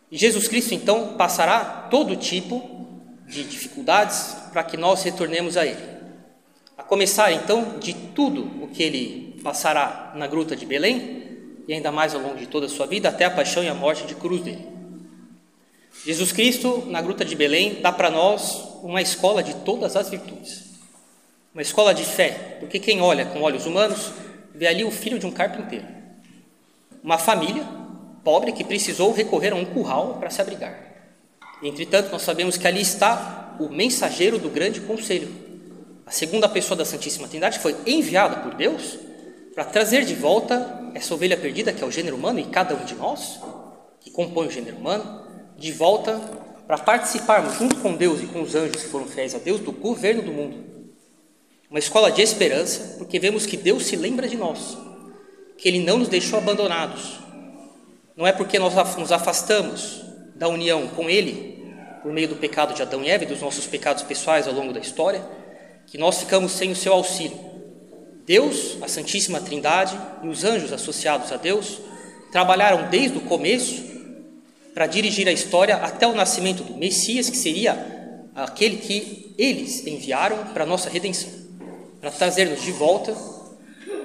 E 0.09 0.17
Jesus 0.17 0.47
Cristo 0.47 0.73
então 0.73 1.17
passará 1.17 1.89
todo 1.91 2.15
tipo 2.15 2.87
de 3.27 3.43
dificuldades 3.43 4.37
para 4.53 4.63
que 4.63 4.77
nós 4.77 5.03
retornemos 5.03 5.57
a 5.57 5.67
Ele. 5.67 5.97
A 6.79 6.85
começar 6.85 7.33
então 7.33 7.81
de 7.81 7.93
tudo 7.93 8.45
o 8.63 8.69
que 8.69 8.81
Ele 8.81 9.41
passará 9.43 10.13
na 10.15 10.29
gruta 10.29 10.55
de 10.55 10.65
Belém 10.65 11.27
e 11.67 11.73
ainda 11.73 11.91
mais 11.91 12.15
ao 12.15 12.21
longo 12.21 12.37
de 12.37 12.47
toda 12.47 12.67
a 12.67 12.69
sua 12.69 12.87
vida 12.87 13.09
até 13.09 13.25
a 13.25 13.31
paixão 13.31 13.63
e 13.63 13.69
a 13.69 13.75
morte 13.75 14.07
de 14.07 14.15
cruz 14.15 14.43
dele. 14.43 14.67
Jesus 16.05 16.31
Cristo, 16.31 16.85
na 16.87 17.01
gruta 17.01 17.25
de 17.25 17.35
Belém, 17.35 17.81
dá 17.81 17.91
para 17.91 18.11
nós 18.11 18.63
uma 18.83 19.03
escola 19.03 19.43
de 19.43 19.55
todas 19.57 19.97
as 19.97 20.09
virtudes, 20.09 20.65
uma 21.53 21.63
escola 21.63 21.93
de 21.93 22.05
fé, 22.05 22.59
porque 22.61 22.79
quem 22.79 23.01
olha 23.01 23.27
com 23.27 23.43
olhos 23.43 23.67
humanos 23.67 24.13
vê 24.55 24.67
ali 24.69 24.85
o 24.85 24.91
filho 24.91 25.19
de 25.19 25.27
um 25.27 25.33
carpinteiro, 25.33 25.87
uma 27.03 27.19
família 27.19 27.67
pobre 28.23 28.53
que 28.53 28.65
precisou 28.65 29.13
recorrer 29.13 29.53
a 29.53 29.57
um 29.57 29.65
curral 29.65 30.15
para 30.15 30.31
se 30.31 30.41
abrigar. 30.41 30.79
Entretanto, 31.63 32.11
nós 32.11 32.23
sabemos 32.23 32.57
que 32.57 32.67
ali 32.67 32.81
está 32.81 33.57
o 33.59 33.69
mensageiro 33.69 34.39
do 34.39 34.51
grande 34.51 34.81
conselho. 34.81 35.33
A 36.05 36.11
segunda 36.11 36.49
pessoa 36.49 36.77
da 36.77 36.85
Santíssima 36.85 37.29
Trindade 37.29 37.59
foi 37.59 37.75
enviada 37.87 38.37
por 38.37 38.55
Deus 38.55 38.99
para 39.55 39.65
trazer 39.65 40.05
de 40.05 40.15
volta 40.15 40.86
essa 40.97 41.13
ovelha 41.15 41.37
perdida, 41.37 41.73
que 41.73 41.85
é 41.85 41.87
o 41.87 41.91
gênero 41.91 42.17
humano, 42.17 42.41
e 42.41 42.45
cada 42.45 42.75
um 42.75 42.85
de 42.85 42.95
nós, 42.95 43.39
que 44.01 44.11
compõe 44.11 44.47
o 44.47 44.51
gênero 44.51 44.79
humano, 44.79 45.23
de 45.59 45.71
volta 45.71 46.19
para 46.67 46.79
participarmos, 46.79 47.55
junto 47.55 47.77
com 47.77 47.95
Deus 47.95 48.23
e 48.23 48.27
com 48.27 48.41
os 48.41 48.55
anjos 48.55 48.83
que 48.83 48.89
foram 48.89 49.07
fiéis 49.07 49.35
a 49.35 49.39
Deus, 49.39 49.61
do 49.61 49.73
governo 49.73 50.23
do 50.23 50.33
mundo. 50.33 50.65
Uma 51.71 51.79
escola 51.79 52.11
de 52.11 52.23
esperança, 52.23 52.97
porque 52.97 53.19
vemos 53.19 53.45
que 53.45 53.57
Deus 53.57 53.85
se 53.85 53.95
lembra 53.95 54.27
de 54.27 54.37
nós, 54.37 54.79
que 55.59 55.69
Ele 55.69 55.81
não 55.81 55.99
nos 55.99 56.09
deixou 56.09 56.39
abandonados. 56.39 57.19
Não 58.17 58.27
é 58.27 58.33
porque 58.33 58.59
nós 58.59 58.75
nos 58.97 59.13
afastamos 59.13 60.03
da 60.35 60.49
união 60.49 60.89
com 60.89 61.11
Ele, 61.11 61.63
por 62.03 62.11
meio 62.11 62.29
do 62.29 62.37
pecado 62.37 62.73
de 62.73 62.81
Adão 62.81 63.03
e 63.03 63.11
Eva 63.11 63.25
e 63.25 63.27
dos 63.27 63.43
nossos 63.43 63.67
pecados 63.67 64.03
pessoais 64.03 64.49
ao 64.49 64.55
longo 64.55 64.73
da 64.73 64.81
história, 64.81 65.23
que 65.87 65.99
nós 65.99 66.19
ficamos 66.21 66.53
sem 66.53 66.71
o 66.71 66.77
seu 66.77 66.95
auxílio. 66.95 67.56
Deus, 68.27 68.77
a 68.83 68.89
Santíssima 68.89 69.41
Trindade 69.41 69.99
e 70.23 70.29
os 70.29 70.45
anjos 70.45 70.73
associados 70.73 71.31
a 71.33 71.37
Deus 71.37 71.79
trabalharam 72.33 72.91
desde 72.91 73.17
o 73.17 73.23
começo 73.23 73.85
para 74.75 74.87
dirigir 74.87 75.27
a 75.29 75.33
história 75.33 75.77
até 75.77 76.07
o 76.07 76.15
nascimento 76.15 76.63
do 76.63 76.77
Messias, 76.77 77.31
que 77.31 77.37
seria 77.37 78.27
aquele 78.35 78.77
que 78.77 79.35
eles 79.39 79.87
enviaram 79.87 80.45
para 80.53 80.65
a 80.65 80.67
nossa 80.67 80.91
redenção, 80.91 81.31
para 82.01 82.11
trazer-nos 82.11 82.63
de 82.63 82.73
volta 82.73 83.17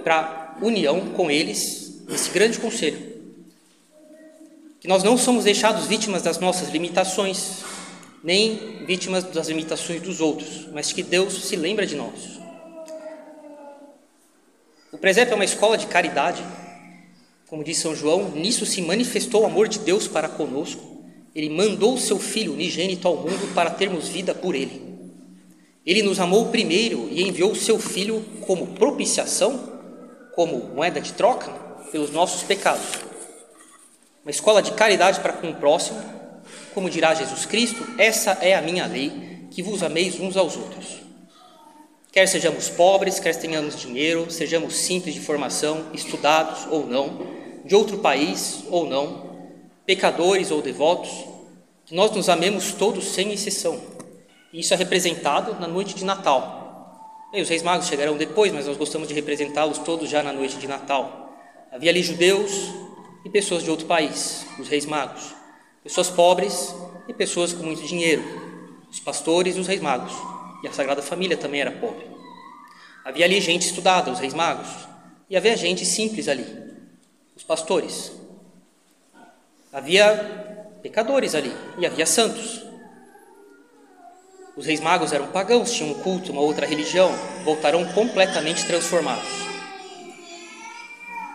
para 0.04 0.56
a 0.62 0.66
união 0.66 1.10
com 1.10 1.30
eles, 1.30 2.04
nesse 2.08 2.30
grande 2.30 2.60
conselho 2.60 3.12
que 4.82 4.88
nós 4.88 5.04
não 5.04 5.16
somos 5.16 5.44
deixados 5.44 5.86
vítimas 5.86 6.24
das 6.24 6.40
nossas 6.40 6.70
limitações, 6.70 7.60
nem 8.24 8.84
vítimas 8.88 9.24
das 9.24 9.48
limitações 9.48 10.02
dos 10.02 10.20
outros, 10.20 10.68
mas 10.74 10.92
que 10.92 11.04
Deus 11.04 11.46
se 11.46 11.56
lembra 11.56 11.86
de 11.86 11.96
nós. 11.96 12.41
O 14.92 14.98
presépio 14.98 15.32
é 15.32 15.36
uma 15.36 15.46
escola 15.46 15.78
de 15.78 15.88
caridade, 15.88 16.44
como 17.48 17.64
diz 17.64 17.78
São 17.78 17.96
João, 17.96 18.30
nisso 18.32 18.66
se 18.66 18.82
manifestou 18.82 19.44
o 19.44 19.46
amor 19.46 19.70
de 19.70 19.80
Deus 19.80 20.06
para 20.06 20.28
conosco. 20.28 21.06
Ele 21.34 21.50
mandou 21.50 21.94
o 21.94 21.98
seu 21.98 22.20
Filho 22.20 22.54
unigênito 22.54 23.08
ao 23.08 23.16
mundo 23.16 23.54
para 23.54 23.70
termos 23.70 24.10
vida 24.10 24.34
por 24.34 24.54
ele. 24.54 24.82
Ele 25.86 26.04
nos 26.04 26.20
amou 26.20 26.48
primeiro 26.48 27.08
e 27.10 27.24
enviou 27.26 27.52
o 27.52 27.56
seu 27.56 27.80
Filho 27.80 28.22
como 28.46 28.68
propiciação, 28.68 29.80
como 30.34 30.58
moeda 30.76 31.00
de 31.00 31.14
troca 31.14 31.50
pelos 31.92 32.12
nossos 32.12 32.44
pecados. 32.44 32.88
Uma 34.24 34.32
escola 34.32 34.62
de 34.62 34.72
caridade 34.72 35.22
para 35.22 35.34
com 35.34 35.52
o 35.52 35.56
próximo, 35.56 36.02
como 36.74 36.90
dirá 36.90 37.14
Jesus 37.14 37.46
Cristo, 37.46 37.86
essa 37.98 38.32
é 38.42 38.56
a 38.56 38.62
minha 38.62 38.86
lei, 38.88 39.48
que 39.52 39.64
vos 39.64 39.84
ameis 39.84 40.20
uns 40.20 40.36
aos 40.36 40.58
outros. 40.58 41.02
Quer 42.12 42.28
sejamos 42.28 42.70
pobres, 42.70 43.20
quer 43.20 43.36
tenhamos 43.36 43.80
dinheiro, 43.80 44.30
sejamos 44.30 44.76
simples 44.76 45.16
de 45.16 45.22
formação, 45.22 45.86
estudados 45.94 46.68
ou 46.70 46.86
não, 46.86 47.26
de 47.64 47.74
outro 47.74 48.00
país 48.00 48.64
ou 48.70 48.86
não, 48.86 49.32
pecadores 49.86 50.52
ou 50.52 50.62
devotos, 50.62 51.10
que 51.86 51.96
nós 51.96 52.12
nos 52.12 52.28
amemos 52.28 52.74
todos 52.74 53.06
sem 53.06 53.32
exceção. 53.32 53.80
E 54.52 54.60
isso 54.60 54.74
é 54.74 54.78
representado 54.78 55.60
na 55.60 55.68
noite 55.68 55.96
de 55.96 56.04
Natal. 56.04 57.30
Bem, 57.32 57.42
os 57.42 57.48
reis 57.48 57.64
magos 57.64 57.88
chegarão 57.88 58.18
depois, 58.18 58.52
mas 58.52 58.68
nós 58.68 58.76
gostamos 58.76 59.08
de 59.08 59.14
representá-los 59.14 59.78
todos 59.78 60.10
já 60.10 60.22
na 60.22 60.34
noite 60.34 60.58
de 60.58 60.68
Natal. 60.68 61.34
Havia 61.72 61.92
ali 61.92 62.04
judeus, 62.04 62.52
e 63.24 63.30
pessoas 63.30 63.64
de 63.64 63.70
outro 63.70 63.86
país, 63.86 64.46
os 64.60 64.68
reis 64.68 64.86
magos, 64.86 65.34
pessoas 65.84 66.10
pobres 66.10 66.74
e 67.08 67.14
pessoas 67.14 67.54
com 67.54 67.64
muito 67.64 67.84
dinheiro, 67.84 68.24
os 68.90 69.00
pastores 69.00 69.56
e 69.56 69.60
os 69.60 69.68
reis 69.68 69.82
magos, 69.82 70.14
e 70.64 70.68
a 70.68 70.74
Sagrada 70.74 71.02
Família 71.02 71.38
também 71.38 71.62
era 71.62 71.72
pobre. 71.72 72.06
Havia 73.04 73.26
ali 73.26 73.42
gente 73.42 73.66
estudada, 73.66 74.12
os 74.12 74.20
reis 74.20 74.34
magos, 74.34 74.68
e 75.30 75.36
havia 75.36 75.58
gente 75.58 75.86
simples 75.86 76.28
ali, 76.28 76.46
os 77.36 77.44
pastores. 77.44 78.12
Havia 79.74 80.80
pecadores 80.84 81.34
ali 81.34 81.52
e 81.78 81.86
havia 81.86 82.06
santos. 82.06 82.62
Os 84.56 84.66
reis 84.66 84.80
magos 84.80 85.14
eram 85.14 85.28
pagãos, 85.28 85.72
tinham 85.72 85.92
um 85.92 86.02
culto, 86.02 86.32
uma 86.32 86.42
outra 86.42 86.66
religião, 86.66 87.10
voltaram 87.44 87.86
completamente 87.94 88.68
transformados. 88.68 89.30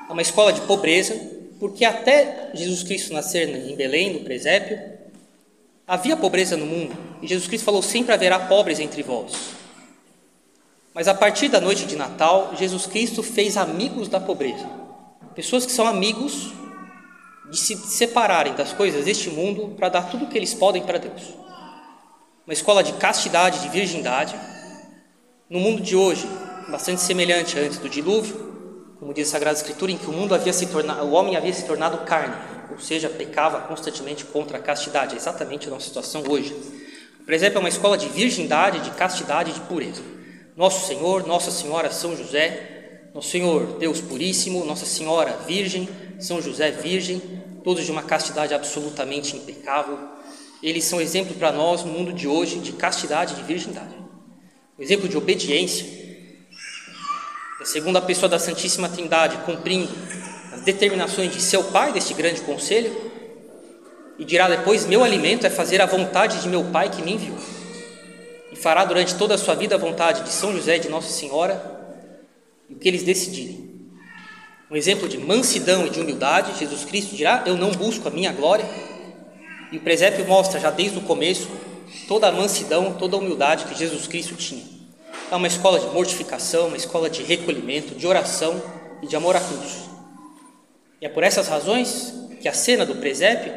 É 0.08 0.12
uma 0.12 0.22
escola 0.22 0.52
de 0.52 0.60
pobreza, 0.62 1.18
porque 1.58 1.84
até 1.84 2.50
Jesus 2.54 2.82
Cristo 2.82 3.12
nascer 3.12 3.48
em 3.48 3.74
Belém, 3.74 4.12
no 4.12 4.20
presépio, 4.20 4.95
havia 5.86 6.16
pobreza 6.16 6.56
no 6.56 6.66
mundo, 6.66 6.96
e 7.22 7.26
Jesus 7.26 7.46
Cristo 7.46 7.64
falou: 7.64 7.82
sempre 7.82 8.12
haverá 8.12 8.38
pobres 8.40 8.80
entre 8.80 9.02
vós. 9.02 9.32
Mas 10.92 11.08
a 11.08 11.14
partir 11.14 11.48
da 11.48 11.60
noite 11.60 11.84
de 11.84 11.94
Natal, 11.94 12.52
Jesus 12.56 12.86
Cristo 12.86 13.22
fez 13.22 13.56
amigos 13.56 14.08
da 14.08 14.18
pobreza, 14.18 14.66
pessoas 15.34 15.66
que 15.66 15.72
são 15.72 15.86
amigos 15.86 16.52
de 17.50 17.56
se 17.56 17.76
separarem 17.76 18.54
das 18.54 18.72
coisas 18.72 19.04
deste 19.04 19.30
mundo 19.30 19.74
para 19.76 19.88
dar 19.88 20.10
tudo 20.10 20.24
o 20.24 20.28
que 20.28 20.36
eles 20.36 20.54
podem 20.54 20.82
para 20.82 20.98
Deus. 20.98 21.34
Uma 22.46 22.52
escola 22.52 22.82
de 22.82 22.92
castidade, 22.94 23.60
de 23.60 23.68
virgindade, 23.68 24.34
no 25.48 25.60
mundo 25.60 25.82
de 25.82 25.94
hoje, 25.94 26.26
bastante 26.68 27.00
semelhante 27.00 27.58
antes 27.58 27.78
do 27.78 27.88
dilúvio, 27.88 28.96
como 28.98 29.12
diz 29.12 29.28
a 29.28 29.32
Sagrada 29.32 29.56
Escritura, 29.56 29.92
em 29.92 29.98
que 29.98 30.06
o 30.06 30.12
mundo 30.12 30.34
havia 30.34 30.52
se 30.52 30.66
tornado, 30.66 31.04
o 31.04 31.12
homem 31.12 31.36
havia 31.36 31.52
se 31.52 31.64
tornado 31.64 31.98
carne, 31.98 32.34
ou 32.76 32.80
seja, 32.80 33.08
pecava 33.08 33.62
constantemente 33.62 34.26
contra 34.26 34.58
a 34.58 34.60
castidade. 34.60 35.14
É 35.14 35.16
exatamente 35.16 35.66
a 35.66 35.70
nossa 35.70 35.86
situação 35.86 36.22
hoje. 36.28 36.54
O 37.18 37.24
presépio 37.24 37.56
é 37.56 37.60
uma 37.60 37.70
escola 37.70 37.96
de 37.96 38.06
virgindade, 38.08 38.80
de 38.80 38.90
castidade 38.90 39.50
e 39.50 39.54
de 39.54 39.60
pureza. 39.60 40.02
Nosso 40.54 40.86
Senhor, 40.86 41.26
Nossa 41.26 41.50
Senhora 41.50 41.90
São 41.90 42.14
José, 42.14 43.08
Nosso 43.14 43.30
Senhor 43.30 43.78
Deus 43.78 44.02
Puríssimo, 44.02 44.62
Nossa 44.66 44.84
Senhora 44.84 45.38
Virgem, 45.46 45.88
São 46.20 46.42
José 46.42 46.70
Virgem, 46.70 47.22
todos 47.64 47.82
de 47.82 47.90
uma 47.90 48.02
castidade 48.02 48.52
absolutamente 48.52 49.34
impecável. 49.34 49.98
Eles 50.62 50.84
são 50.84 51.00
exemplo 51.00 51.34
para 51.34 51.50
nós 51.50 51.82
no 51.82 51.92
mundo 51.92 52.12
de 52.12 52.28
hoje 52.28 52.58
de 52.58 52.72
castidade 52.72 53.32
e 53.32 53.36
de 53.36 53.42
virgindade. 53.42 53.96
O 54.78 54.82
exemplo 54.82 55.08
de 55.08 55.16
obediência, 55.16 55.86
da 57.58 57.64
segunda 57.64 58.02
pessoa 58.02 58.28
da 58.28 58.38
Santíssima 58.38 58.90
Trindade, 58.90 59.38
cumprindo 59.46 59.88
determinações 60.66 61.32
de 61.32 61.40
seu 61.40 61.62
Pai, 61.62 61.92
deste 61.92 62.12
grande 62.12 62.40
conselho, 62.40 62.94
e 64.18 64.24
dirá 64.24 64.48
depois: 64.48 64.84
Meu 64.84 65.04
alimento 65.04 65.46
é 65.46 65.50
fazer 65.50 65.80
a 65.80 65.86
vontade 65.86 66.42
de 66.42 66.48
meu 66.48 66.64
Pai 66.64 66.90
que 66.90 67.00
me 67.00 67.14
enviou. 67.14 67.38
E 68.52 68.56
fará 68.56 68.84
durante 68.84 69.14
toda 69.14 69.34
a 69.34 69.38
sua 69.38 69.54
vida 69.54 69.76
a 69.76 69.78
vontade 69.78 70.22
de 70.22 70.30
São 70.30 70.52
José 70.52 70.76
e 70.76 70.80
de 70.80 70.88
Nossa 70.88 71.12
Senhora, 71.12 71.62
e 72.68 72.74
o 72.74 72.76
que 72.76 72.88
eles 72.88 73.04
decidirem. 73.04 73.64
Um 74.68 74.74
exemplo 74.76 75.08
de 75.08 75.16
mansidão 75.16 75.86
e 75.86 75.90
de 75.90 76.00
humildade, 76.00 76.58
Jesus 76.58 76.84
Cristo 76.84 77.14
dirá: 77.14 77.44
Eu 77.46 77.56
não 77.56 77.70
busco 77.70 78.08
a 78.08 78.10
minha 78.10 78.32
glória. 78.32 78.66
E 79.70 79.78
o 79.78 79.80
presépio 79.80 80.26
mostra 80.26 80.60
já 80.60 80.70
desde 80.70 80.98
o 80.98 81.02
começo 81.02 81.48
toda 82.08 82.28
a 82.28 82.32
mansidão, 82.32 82.92
toda 82.94 83.16
a 83.16 83.18
humildade 83.20 83.64
que 83.64 83.78
Jesus 83.78 84.06
Cristo 84.06 84.34
tinha. 84.34 84.64
É 85.30 85.34
uma 85.34 85.46
escola 85.46 85.78
de 85.78 85.86
mortificação, 85.86 86.68
uma 86.68 86.76
escola 86.76 87.08
de 87.10 87.22
recolhimento, 87.22 87.94
de 87.94 88.06
oração 88.06 88.60
e 89.02 89.06
de 89.06 89.16
amor 89.16 89.36
à 89.36 89.40
cruz. 89.40 89.85
E 91.00 91.06
é 91.06 91.08
por 91.08 91.22
essas 91.22 91.48
razões 91.48 92.14
que 92.40 92.48
a 92.48 92.52
cena 92.52 92.86
do 92.86 92.96
presépio, 92.96 93.52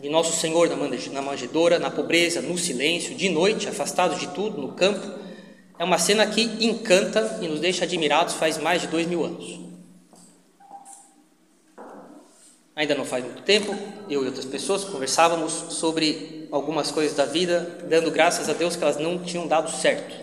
de 0.00 0.08
Nosso 0.08 0.38
Senhor 0.38 0.68
na 1.12 1.22
manjedoura, 1.22 1.78
na 1.78 1.90
pobreza, 1.90 2.40
no 2.40 2.56
silêncio, 2.56 3.14
de 3.14 3.28
noite, 3.28 3.68
afastados 3.68 4.20
de 4.20 4.28
tudo, 4.28 4.60
no 4.60 4.72
campo, 4.72 5.18
é 5.78 5.84
uma 5.84 5.98
cena 5.98 6.26
que 6.26 6.42
encanta 6.64 7.38
e 7.42 7.48
nos 7.48 7.60
deixa 7.60 7.84
admirados 7.84 8.34
faz 8.34 8.58
mais 8.58 8.82
de 8.82 8.88
dois 8.88 9.06
mil 9.06 9.24
anos. 9.24 9.60
Ainda 12.74 12.94
não 12.94 13.04
faz 13.04 13.24
muito 13.24 13.42
tempo, 13.42 13.76
eu 14.08 14.22
e 14.22 14.26
outras 14.26 14.44
pessoas 14.44 14.84
conversávamos 14.84 15.52
sobre 15.70 16.46
algumas 16.52 16.92
coisas 16.92 17.16
da 17.16 17.24
vida, 17.24 17.78
dando 17.88 18.10
graças 18.10 18.48
a 18.48 18.52
Deus 18.52 18.76
que 18.76 18.82
elas 18.84 18.98
não 18.98 19.18
tinham 19.18 19.48
dado 19.48 19.70
certo. 19.70 20.14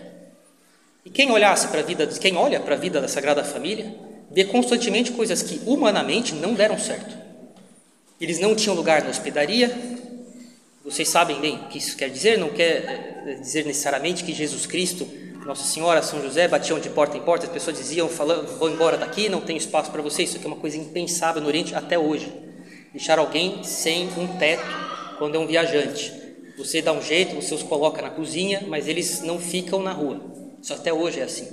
E 1.04 1.10
quem 1.10 1.30
olhasse 1.30 1.68
para 1.68 1.80
a 1.80 1.82
vida, 1.82 2.06
quem 2.06 2.34
olha 2.36 2.58
para 2.58 2.74
a 2.74 2.78
vida 2.78 2.98
da 2.98 3.08
Sagrada 3.08 3.44
Família, 3.44 3.94
vê 4.36 4.44
constantemente 4.44 5.12
coisas 5.12 5.42
que 5.42 5.62
humanamente 5.64 6.34
não 6.34 6.52
deram 6.52 6.78
certo. 6.78 7.16
Eles 8.20 8.38
não 8.38 8.54
tinham 8.54 8.76
lugar 8.76 9.02
na 9.02 9.08
hospedaria. 9.08 9.74
Vocês 10.84 11.08
sabem 11.08 11.40
bem 11.40 11.56
o 11.56 11.68
que 11.68 11.78
isso 11.78 11.96
quer 11.96 12.10
dizer, 12.10 12.36
não 12.36 12.50
quer 12.50 13.24
eh, 13.26 13.38
dizer 13.40 13.64
necessariamente 13.64 14.22
que 14.22 14.34
Jesus 14.34 14.66
Cristo, 14.66 15.08
Nossa 15.46 15.64
Senhora, 15.64 16.02
São 16.02 16.20
José 16.20 16.46
batiam 16.46 16.78
de 16.78 16.90
porta 16.90 17.16
em 17.16 17.22
porta, 17.22 17.46
as 17.46 17.52
pessoas 17.52 17.78
diziam, 17.78 18.10
falando, 18.10 18.58
vou 18.58 18.68
embora 18.68 18.98
daqui, 18.98 19.30
não 19.30 19.40
tem 19.40 19.56
espaço 19.56 19.90
para 19.90 20.02
vocês. 20.02 20.28
Isso 20.28 20.36
aqui 20.36 20.46
é 20.46 20.48
uma 20.48 20.60
coisa 20.60 20.76
impensável 20.76 21.40
no 21.40 21.48
Oriente 21.48 21.74
até 21.74 21.98
hoje. 21.98 22.30
Deixar 22.92 23.18
alguém 23.18 23.64
sem 23.64 24.06
um 24.18 24.36
teto 24.38 24.66
quando 25.18 25.36
é 25.36 25.38
um 25.38 25.46
viajante. 25.46 26.12
Você 26.58 26.82
dá 26.82 26.92
um 26.92 27.00
jeito, 27.00 27.34
você 27.34 27.54
os 27.54 27.62
coloca 27.62 28.02
na 28.02 28.10
cozinha, 28.10 28.64
mas 28.68 28.86
eles 28.86 29.22
não 29.22 29.38
ficam 29.38 29.82
na 29.82 29.92
rua. 29.92 30.20
Isso 30.60 30.74
até 30.74 30.92
hoje 30.92 31.20
é 31.20 31.22
assim. 31.22 31.48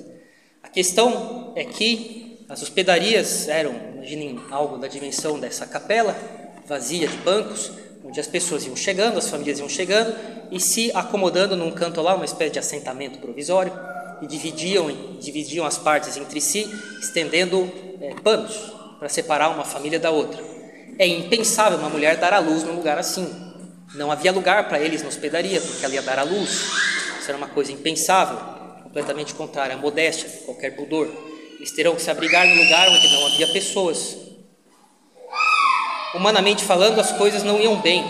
A 0.62 0.68
questão 0.68 1.54
é 1.56 1.64
que 1.64 2.24
as 2.50 2.62
hospedarias 2.62 3.48
eram, 3.48 3.74
imaginem 3.96 4.40
algo 4.52 4.78
da 4.78 4.88
dimensão 4.88 5.40
dessa 5.40 5.66
capela, 5.66 6.16
vazia 6.68 7.08
de 7.08 7.18
bancos, 7.18 7.72
onde 8.04 8.20
as 8.20 8.28
pessoas 8.28 8.66
iam 8.66 8.76
chegando, 8.76 9.18
as 9.18 9.30
famílias 9.30 9.60
iam 9.60 9.70
chegando 9.70 10.16
e 10.52 10.60
se 10.60 10.92
acomodando 10.94 11.56
num 11.56 11.72
canto 11.72 12.02
lá, 12.02 12.16
uma 12.16 12.26
espécie 12.26 12.54
de 12.54 12.60
assentamento 12.60 13.20
provisório, 13.20 13.72
e 14.22 14.28
dividiam, 14.28 14.92
dividiam 15.20 15.66
as 15.66 15.78
partes 15.78 16.16
entre 16.16 16.40
si, 16.40 16.70
estendendo 17.02 17.70
é, 18.00 18.14
panos 18.22 18.56
para 19.00 19.10
separar 19.10 19.50
uma 19.50 19.66
família 19.66 20.00
da 20.00 20.12
outra. 20.12 20.42
É 20.98 21.08
impensável 21.08 21.78
uma 21.80 21.90
mulher 21.90 22.18
dar 22.18 22.34
à 22.34 22.40
luz 22.40 22.64
num 22.64 22.76
lugar 22.76 22.98
assim. 22.98 23.28
Não 23.96 24.12
havia 24.12 24.32
lugar 24.32 24.68
para 24.70 24.80
eles 24.80 25.02
na 25.02 25.10
hospedaria, 25.10 25.60
porque 25.60 25.84
ela 25.84 25.94
ia 25.94 26.02
dar 26.02 26.20
à 26.20 26.24
luz. 26.24 26.50
Isso 27.20 27.30
era 27.30 27.38
uma 27.38 27.48
coisa 27.48 27.72
impensável 27.72 28.38
completamente 28.84 29.34
contrária, 29.34 29.76
a 29.76 29.78
modéstia, 29.78 30.30
qualquer 30.46 30.76
pudor. 30.76 31.10
Eles 31.64 31.72
terão 31.72 31.96
que 31.96 32.02
se 32.02 32.12
abrigar 32.12 32.46
no 32.46 32.62
lugar 32.62 32.90
onde 32.90 33.08
não 33.14 33.26
havia 33.26 33.48
pessoas. 33.48 34.18
Humanamente 36.14 36.62
falando, 36.62 37.00
as 37.00 37.14
coisas 37.14 37.42
não 37.42 37.58
iam 37.58 37.80
bem. 37.80 38.04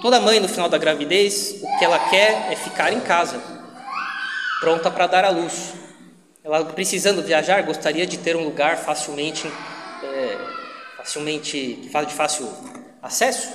Toda 0.00 0.20
mãe, 0.20 0.38
no 0.38 0.46
final 0.46 0.68
da 0.68 0.78
gravidez, 0.78 1.56
o 1.64 1.78
que 1.80 1.84
ela 1.84 1.98
quer 2.08 2.46
é 2.48 2.54
ficar 2.54 2.92
em 2.92 3.00
casa, 3.00 3.42
pronta 4.60 4.88
para 4.88 5.08
dar 5.08 5.24
à 5.24 5.30
luz. 5.30 5.72
Ela, 6.44 6.64
precisando 6.64 7.24
viajar, 7.24 7.60
gostaria 7.62 8.06
de 8.06 8.18
ter 8.18 8.36
um 8.36 8.44
lugar 8.44 8.76
facilmente, 8.76 9.50
é, 10.04 10.38
facilmente 10.96 11.74
de 11.74 11.88
fácil 11.90 12.48
acesso 13.02 13.48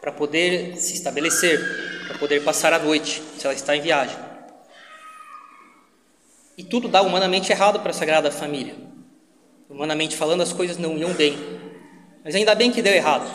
para 0.00 0.12
poder 0.12 0.78
se 0.78 0.94
estabelecer, 0.94 1.60
para 2.06 2.16
poder 2.16 2.42
passar 2.42 2.72
a 2.72 2.78
noite, 2.78 3.22
se 3.38 3.44
ela 3.44 3.54
está 3.54 3.76
em 3.76 3.82
viagem. 3.82 4.27
E 6.58 6.64
tudo 6.64 6.88
dá 6.88 7.00
humanamente 7.02 7.52
errado 7.52 7.78
para 7.78 7.92
a 7.92 7.94
Sagrada 7.94 8.32
Família. 8.32 8.74
Humanamente 9.70 10.16
falando, 10.16 10.42
as 10.42 10.52
coisas 10.52 10.76
não 10.76 10.98
iam 10.98 11.12
bem. 11.12 11.38
Mas 12.24 12.34
ainda 12.34 12.52
bem 12.52 12.72
que 12.72 12.82
deu 12.82 12.92
errado. 12.92 13.30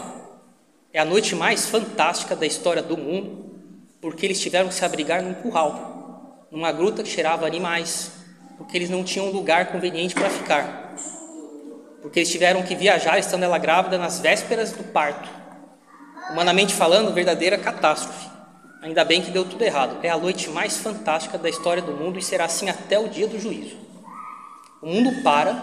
É 0.91 0.99
a 0.99 1.05
noite 1.05 1.33
mais 1.33 1.65
fantástica 1.69 2.35
da 2.35 2.45
história 2.45 2.83
do 2.83 2.97
mundo, 2.97 3.61
porque 4.01 4.25
eles 4.25 4.41
tiveram 4.41 4.67
que 4.67 4.73
se 4.75 4.83
abrigar 4.83 5.23
num 5.23 5.33
curral, 5.35 6.47
numa 6.51 6.73
gruta 6.73 7.01
que 7.01 7.07
cheirava 7.07 7.47
animais, 7.47 8.11
porque 8.57 8.77
eles 8.77 8.89
não 8.89 9.05
tinham 9.05 9.31
lugar 9.31 9.71
conveniente 9.71 10.13
para 10.13 10.29
ficar. 10.29 10.93
Porque 12.01 12.19
eles 12.19 12.29
tiveram 12.29 12.61
que 12.61 12.75
viajar 12.75 13.17
estando 13.17 13.43
ela 13.43 13.57
grávida 13.57 13.97
nas 13.97 14.19
vésperas 14.19 14.73
do 14.73 14.83
parto. 14.83 15.29
Humanamente 16.29 16.73
falando, 16.73 17.13
verdadeira 17.13 17.57
catástrofe. 17.57 18.32
Ainda 18.83 19.05
bem 19.05 19.21
que 19.21 19.31
deu 19.31 19.45
tudo 19.45 19.63
errado. 19.63 19.97
É 20.03 20.09
a 20.09 20.17
noite 20.17 20.49
mais 20.49 20.77
fantástica 20.77 21.37
da 21.37 21.49
história 21.49 21.81
do 21.81 21.93
mundo 21.93 22.19
e 22.19 22.21
será 22.21 22.43
assim 22.45 22.69
até 22.69 22.99
o 22.99 23.07
dia 23.07 23.25
do 23.25 23.39
juízo. 23.39 23.77
O 24.81 24.87
mundo 24.87 25.23
para 25.23 25.53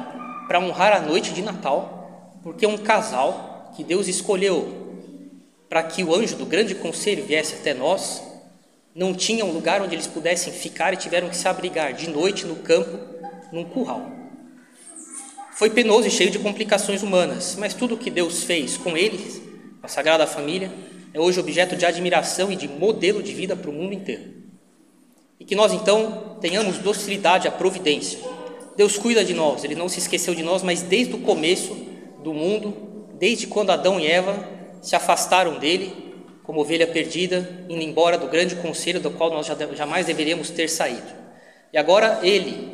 para 0.48 0.58
honrar 0.58 0.92
a 0.92 1.00
noite 1.00 1.32
de 1.32 1.42
Natal, 1.42 2.40
porque 2.42 2.66
um 2.66 2.78
casal 2.78 3.70
que 3.76 3.84
Deus 3.84 4.08
escolheu 4.08 4.80
para 5.68 5.82
que 5.84 6.02
o 6.02 6.12
anjo 6.12 6.34
do 6.34 6.46
grande 6.46 6.74
conselho 6.74 7.24
viesse 7.24 7.54
até 7.54 7.72
nós, 7.72 8.20
não 8.92 9.14
tinha 9.14 9.44
um 9.44 9.52
lugar 9.52 9.80
onde 9.80 9.94
eles 9.94 10.08
pudessem 10.08 10.52
ficar 10.52 10.92
e 10.92 10.96
tiveram 10.96 11.28
que 11.28 11.36
se 11.36 11.46
abrigar 11.46 11.92
de 11.92 12.10
noite 12.10 12.44
no 12.44 12.56
campo, 12.56 12.98
num 13.52 13.64
curral. 13.64 14.10
Foi 15.52 15.70
penoso 15.70 16.08
e 16.08 16.10
cheio 16.10 16.30
de 16.30 16.40
complicações 16.40 17.02
humanas, 17.02 17.54
mas 17.56 17.74
tudo 17.74 17.94
o 17.94 17.98
que 17.98 18.10
Deus 18.10 18.42
fez 18.42 18.76
com 18.76 18.96
eles, 18.96 19.40
a 19.80 19.86
Sagrada 19.86 20.26
Família, 20.26 20.72
é 21.12 21.20
hoje 21.20 21.40
objeto 21.40 21.76
de 21.76 21.84
admiração 21.84 22.52
e 22.52 22.56
de 22.56 22.68
modelo 22.68 23.22
de 23.22 23.32
vida 23.32 23.56
para 23.56 23.70
o 23.70 23.72
mundo 23.72 23.92
inteiro. 23.92 24.40
E 25.38 25.44
que 25.44 25.54
nós 25.54 25.72
então 25.72 26.36
tenhamos 26.40 26.78
docilidade 26.78 27.48
à 27.48 27.50
providência. 27.50 28.18
Deus 28.76 28.96
cuida 28.96 29.24
de 29.24 29.34
nós, 29.34 29.64
Ele 29.64 29.74
não 29.74 29.88
se 29.88 29.98
esqueceu 29.98 30.34
de 30.34 30.42
nós, 30.42 30.62
mas 30.62 30.82
desde 30.82 31.14
o 31.14 31.18
começo 31.18 31.74
do 32.22 32.32
mundo, 32.32 33.08
desde 33.18 33.46
quando 33.46 33.70
Adão 33.70 33.98
e 33.98 34.06
Eva 34.06 34.48
se 34.80 34.94
afastaram 34.94 35.58
dele, 35.58 35.92
como 36.42 36.60
ovelha 36.60 36.86
perdida, 36.86 37.64
indo 37.68 37.82
embora 37.82 38.16
do 38.16 38.26
grande 38.28 38.56
conselho 38.56 39.00
do 39.00 39.10
qual 39.10 39.30
nós 39.30 39.46
jamais 39.76 40.06
deveríamos 40.06 40.50
ter 40.50 40.68
saído. 40.68 41.12
E 41.72 41.78
agora 41.78 42.20
Ele, 42.22 42.72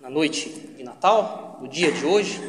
na 0.00 0.10
noite 0.10 0.48
de 0.76 0.82
Natal, 0.82 1.58
no 1.62 1.68
dia 1.68 1.90
de 1.92 2.04
hoje, 2.04 2.40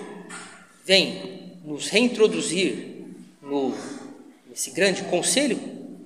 vem 0.85 1.59
nos 1.63 1.87
reintroduzir 1.87 3.05
no 3.41 3.73
esse 4.53 4.69
grande 4.69 5.01
conselho 5.05 5.59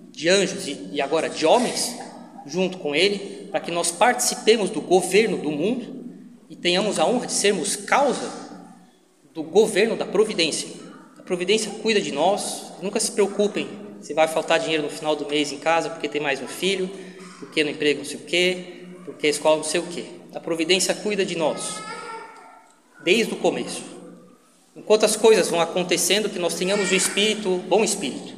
de 0.10 0.29
anjos 0.29 0.67
e, 0.67 1.01
agora 1.01 1.29
de 1.29 1.45
homens, 1.45 1.93
junto 2.45 2.77
com 2.77 2.95
ele, 2.95 3.49
para 3.51 3.60
que 3.60 3.69
nós 3.69 3.91
participemos 3.91 4.69
do 4.69 4.79
governo 4.79 5.38
do 5.38 5.51
mundo 5.51 6.05
e 6.49 6.55
tenhamos 6.55 6.97
a 6.97 7.05
honra 7.05 7.27
de 7.27 7.33
sermos 7.33 7.75
causa 7.75 8.31
do 9.33 9.43
governo 9.43 9.97
da 9.97 10.05
providência. 10.05 10.69
A 11.19 11.21
providência 11.23 11.69
cuida 11.81 11.99
de 11.99 12.13
nós, 12.13 12.71
nunca 12.81 13.01
se 13.01 13.12
preocupem 13.12 13.67
se 14.01 14.13
vai 14.13 14.29
faltar 14.29 14.60
dinheiro 14.60 14.83
no 14.83 14.89
final 14.89 15.13
do 15.13 15.27
mês 15.27 15.51
em 15.51 15.57
casa 15.57 15.89
porque 15.89 16.07
tem 16.07 16.21
mais 16.21 16.41
um 16.41 16.47
filho, 16.47 16.89
porque 17.39 17.65
no 17.65 17.69
emprego 17.69 17.99
não 17.99 18.05
sei 18.05 18.17
o 18.17 18.21
quê, 18.21 18.86
porque 19.03 19.27
a 19.27 19.29
escola 19.29 19.57
não 19.57 19.63
sei 19.63 19.81
o 19.81 19.88
quê. 19.88 20.05
A 20.33 20.39
providência 20.39 20.93
cuida 20.93 21.25
de 21.25 21.36
nós, 21.36 21.75
desde 23.03 23.33
o 23.33 23.38
começo. 23.38 23.83
Enquanto 24.73 25.03
as 25.03 25.17
coisas 25.17 25.49
vão 25.49 25.60
acontecendo, 25.60 26.29
que 26.29 26.39
nós 26.39 26.53
tenhamos 26.53 26.91
o 26.91 26.95
espírito, 26.95 27.57
bom 27.67 27.83
espírito, 27.83 28.37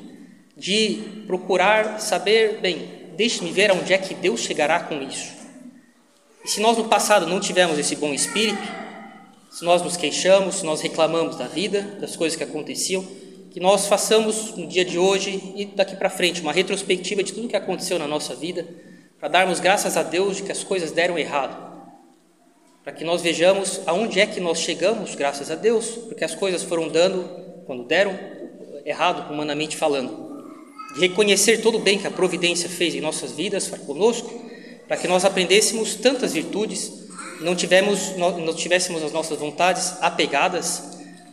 de 0.59 1.23
procurar 1.25 1.99
saber, 1.99 2.59
bem, 2.59 3.11
deixe-me 3.15 3.51
ver 3.51 3.71
aonde 3.71 3.93
é 3.93 3.97
que 3.97 4.13
Deus 4.13 4.41
chegará 4.41 4.81
com 4.81 5.01
isso. 5.01 5.33
E 6.43 6.49
se 6.49 6.59
nós 6.59 6.77
no 6.77 6.85
passado 6.85 7.25
não 7.25 7.39
tivemos 7.39 7.79
esse 7.79 7.95
bom 7.95 8.13
espírito, 8.13 8.61
se 9.49 9.63
nós 9.65 9.81
nos 9.81 9.97
queixamos, 9.97 10.55
se 10.55 10.65
nós 10.65 10.81
reclamamos 10.81 11.35
da 11.37 11.47
vida, 11.47 11.81
das 11.99 12.15
coisas 12.15 12.37
que 12.37 12.43
aconteciam, 12.43 13.05
que 13.49 13.59
nós 13.59 13.87
façamos 13.87 14.55
no 14.55 14.67
dia 14.67 14.85
de 14.85 14.99
hoje 14.99 15.53
e 15.55 15.65
daqui 15.65 15.95
para 15.95 16.09
frente 16.09 16.41
uma 16.41 16.53
retrospectiva 16.53 17.23
de 17.23 17.33
tudo 17.33 17.47
que 17.47 17.55
aconteceu 17.55 17.97
na 17.97 18.07
nossa 18.07 18.35
vida, 18.35 18.67
para 19.19 19.27
darmos 19.27 19.59
graças 19.59 19.97
a 19.97 20.03
Deus 20.03 20.37
de 20.37 20.43
que 20.43 20.51
as 20.51 20.63
coisas 20.63 20.91
deram 20.91 21.17
errado. 21.17 21.69
Para 22.83 22.93
que 22.93 23.03
nós 23.03 23.21
vejamos 23.21 23.81
aonde 23.85 24.19
é 24.19 24.25
que 24.25 24.39
nós 24.39 24.59
chegamos, 24.59 25.15
graças 25.15 25.49
a 25.51 25.55
Deus, 25.55 25.89
porque 25.89 26.23
as 26.23 26.35
coisas 26.35 26.63
foram 26.63 26.87
dando, 26.87 27.27
quando 27.65 27.83
deram 27.83 28.17
errado, 28.85 29.31
humanamente 29.31 29.75
falando. 29.75 30.28
De 30.93 31.01
reconhecer 31.01 31.61
todo 31.61 31.77
o 31.77 31.81
bem 31.81 31.97
que 31.97 32.07
a 32.07 32.11
providência 32.11 32.69
fez 32.69 32.95
em 32.95 33.01
nossas 33.01 33.31
vidas 33.31 33.67
para 33.67 33.79
conosco, 33.79 34.31
para 34.87 34.97
que 34.97 35.07
nós 35.07 35.23
aprendêssemos 35.23 35.95
tantas 35.95 36.33
virtudes, 36.33 36.91
não, 37.41 37.55
tivemos, 37.55 38.17
não 38.17 38.53
tivéssemos 38.53 39.03
as 39.03 39.11
nossas 39.11 39.37
vontades 39.37 39.93
apegadas 40.01 40.83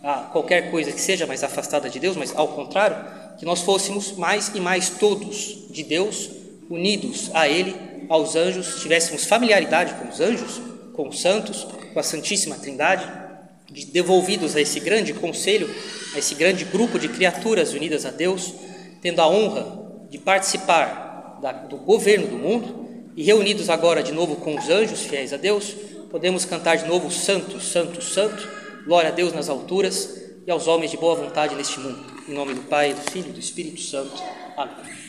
a 0.02 0.28
qualquer 0.30 0.70
coisa 0.70 0.92
que 0.92 1.00
seja 1.00 1.26
mais 1.26 1.42
afastada 1.42 1.90
de 1.90 1.98
Deus, 1.98 2.16
mas 2.16 2.32
ao 2.36 2.48
contrário, 2.48 2.96
que 3.38 3.44
nós 3.44 3.62
fôssemos 3.62 4.12
mais 4.12 4.52
e 4.54 4.60
mais 4.60 4.88
todos 4.88 5.66
de 5.70 5.82
Deus, 5.82 6.30
unidos 6.70 7.30
a 7.34 7.48
Ele, 7.48 7.74
aos 8.08 8.36
anjos, 8.36 8.80
tivéssemos 8.80 9.24
familiaridade 9.24 9.94
com 9.94 10.08
os 10.08 10.20
anjos, 10.20 10.60
com 10.92 11.08
os 11.08 11.20
santos, 11.20 11.66
com 11.92 11.98
a 11.98 12.02
Santíssima 12.02 12.56
Trindade, 12.56 13.04
devolvidos 13.92 14.54
a 14.54 14.60
esse 14.60 14.80
grande 14.80 15.12
conselho, 15.12 15.68
a 16.14 16.18
esse 16.18 16.34
grande 16.34 16.64
grupo 16.64 16.98
de 16.98 17.08
criaturas 17.08 17.72
unidas 17.72 18.06
a 18.06 18.10
Deus, 18.10 18.54
tendo 19.00 19.20
a 19.20 19.28
honra 19.28 20.06
de 20.10 20.18
participar 20.18 21.38
da, 21.40 21.52
do 21.52 21.76
governo 21.76 22.26
do 22.26 22.36
mundo 22.36 22.86
e 23.16 23.22
reunidos 23.22 23.70
agora 23.70 24.02
de 24.02 24.12
novo 24.12 24.36
com 24.36 24.56
os 24.56 24.68
anjos 24.68 25.02
fiéis 25.02 25.32
a 25.32 25.36
Deus, 25.36 25.74
podemos 26.10 26.44
cantar 26.44 26.76
de 26.76 26.86
novo 26.86 27.10
Santo, 27.10 27.60
Santo, 27.60 28.02
Santo 28.02 28.56
Glória 28.86 29.10
a 29.10 29.12
Deus 29.12 29.32
nas 29.32 29.48
alturas 29.48 30.22
e 30.46 30.50
aos 30.50 30.68
homens 30.68 30.92
de 30.92 30.96
boa 30.96 31.16
vontade 31.16 31.56
neste 31.56 31.80
mundo. 31.80 31.98
Em 32.28 32.32
nome 32.32 32.54
do 32.54 32.62
Pai, 32.62 32.94
do 32.94 33.10
Filho 33.10 33.30
e 33.30 33.32
do 33.32 33.40
Espírito 33.40 33.80
Santo. 33.80 34.22
Amém. 34.56 35.05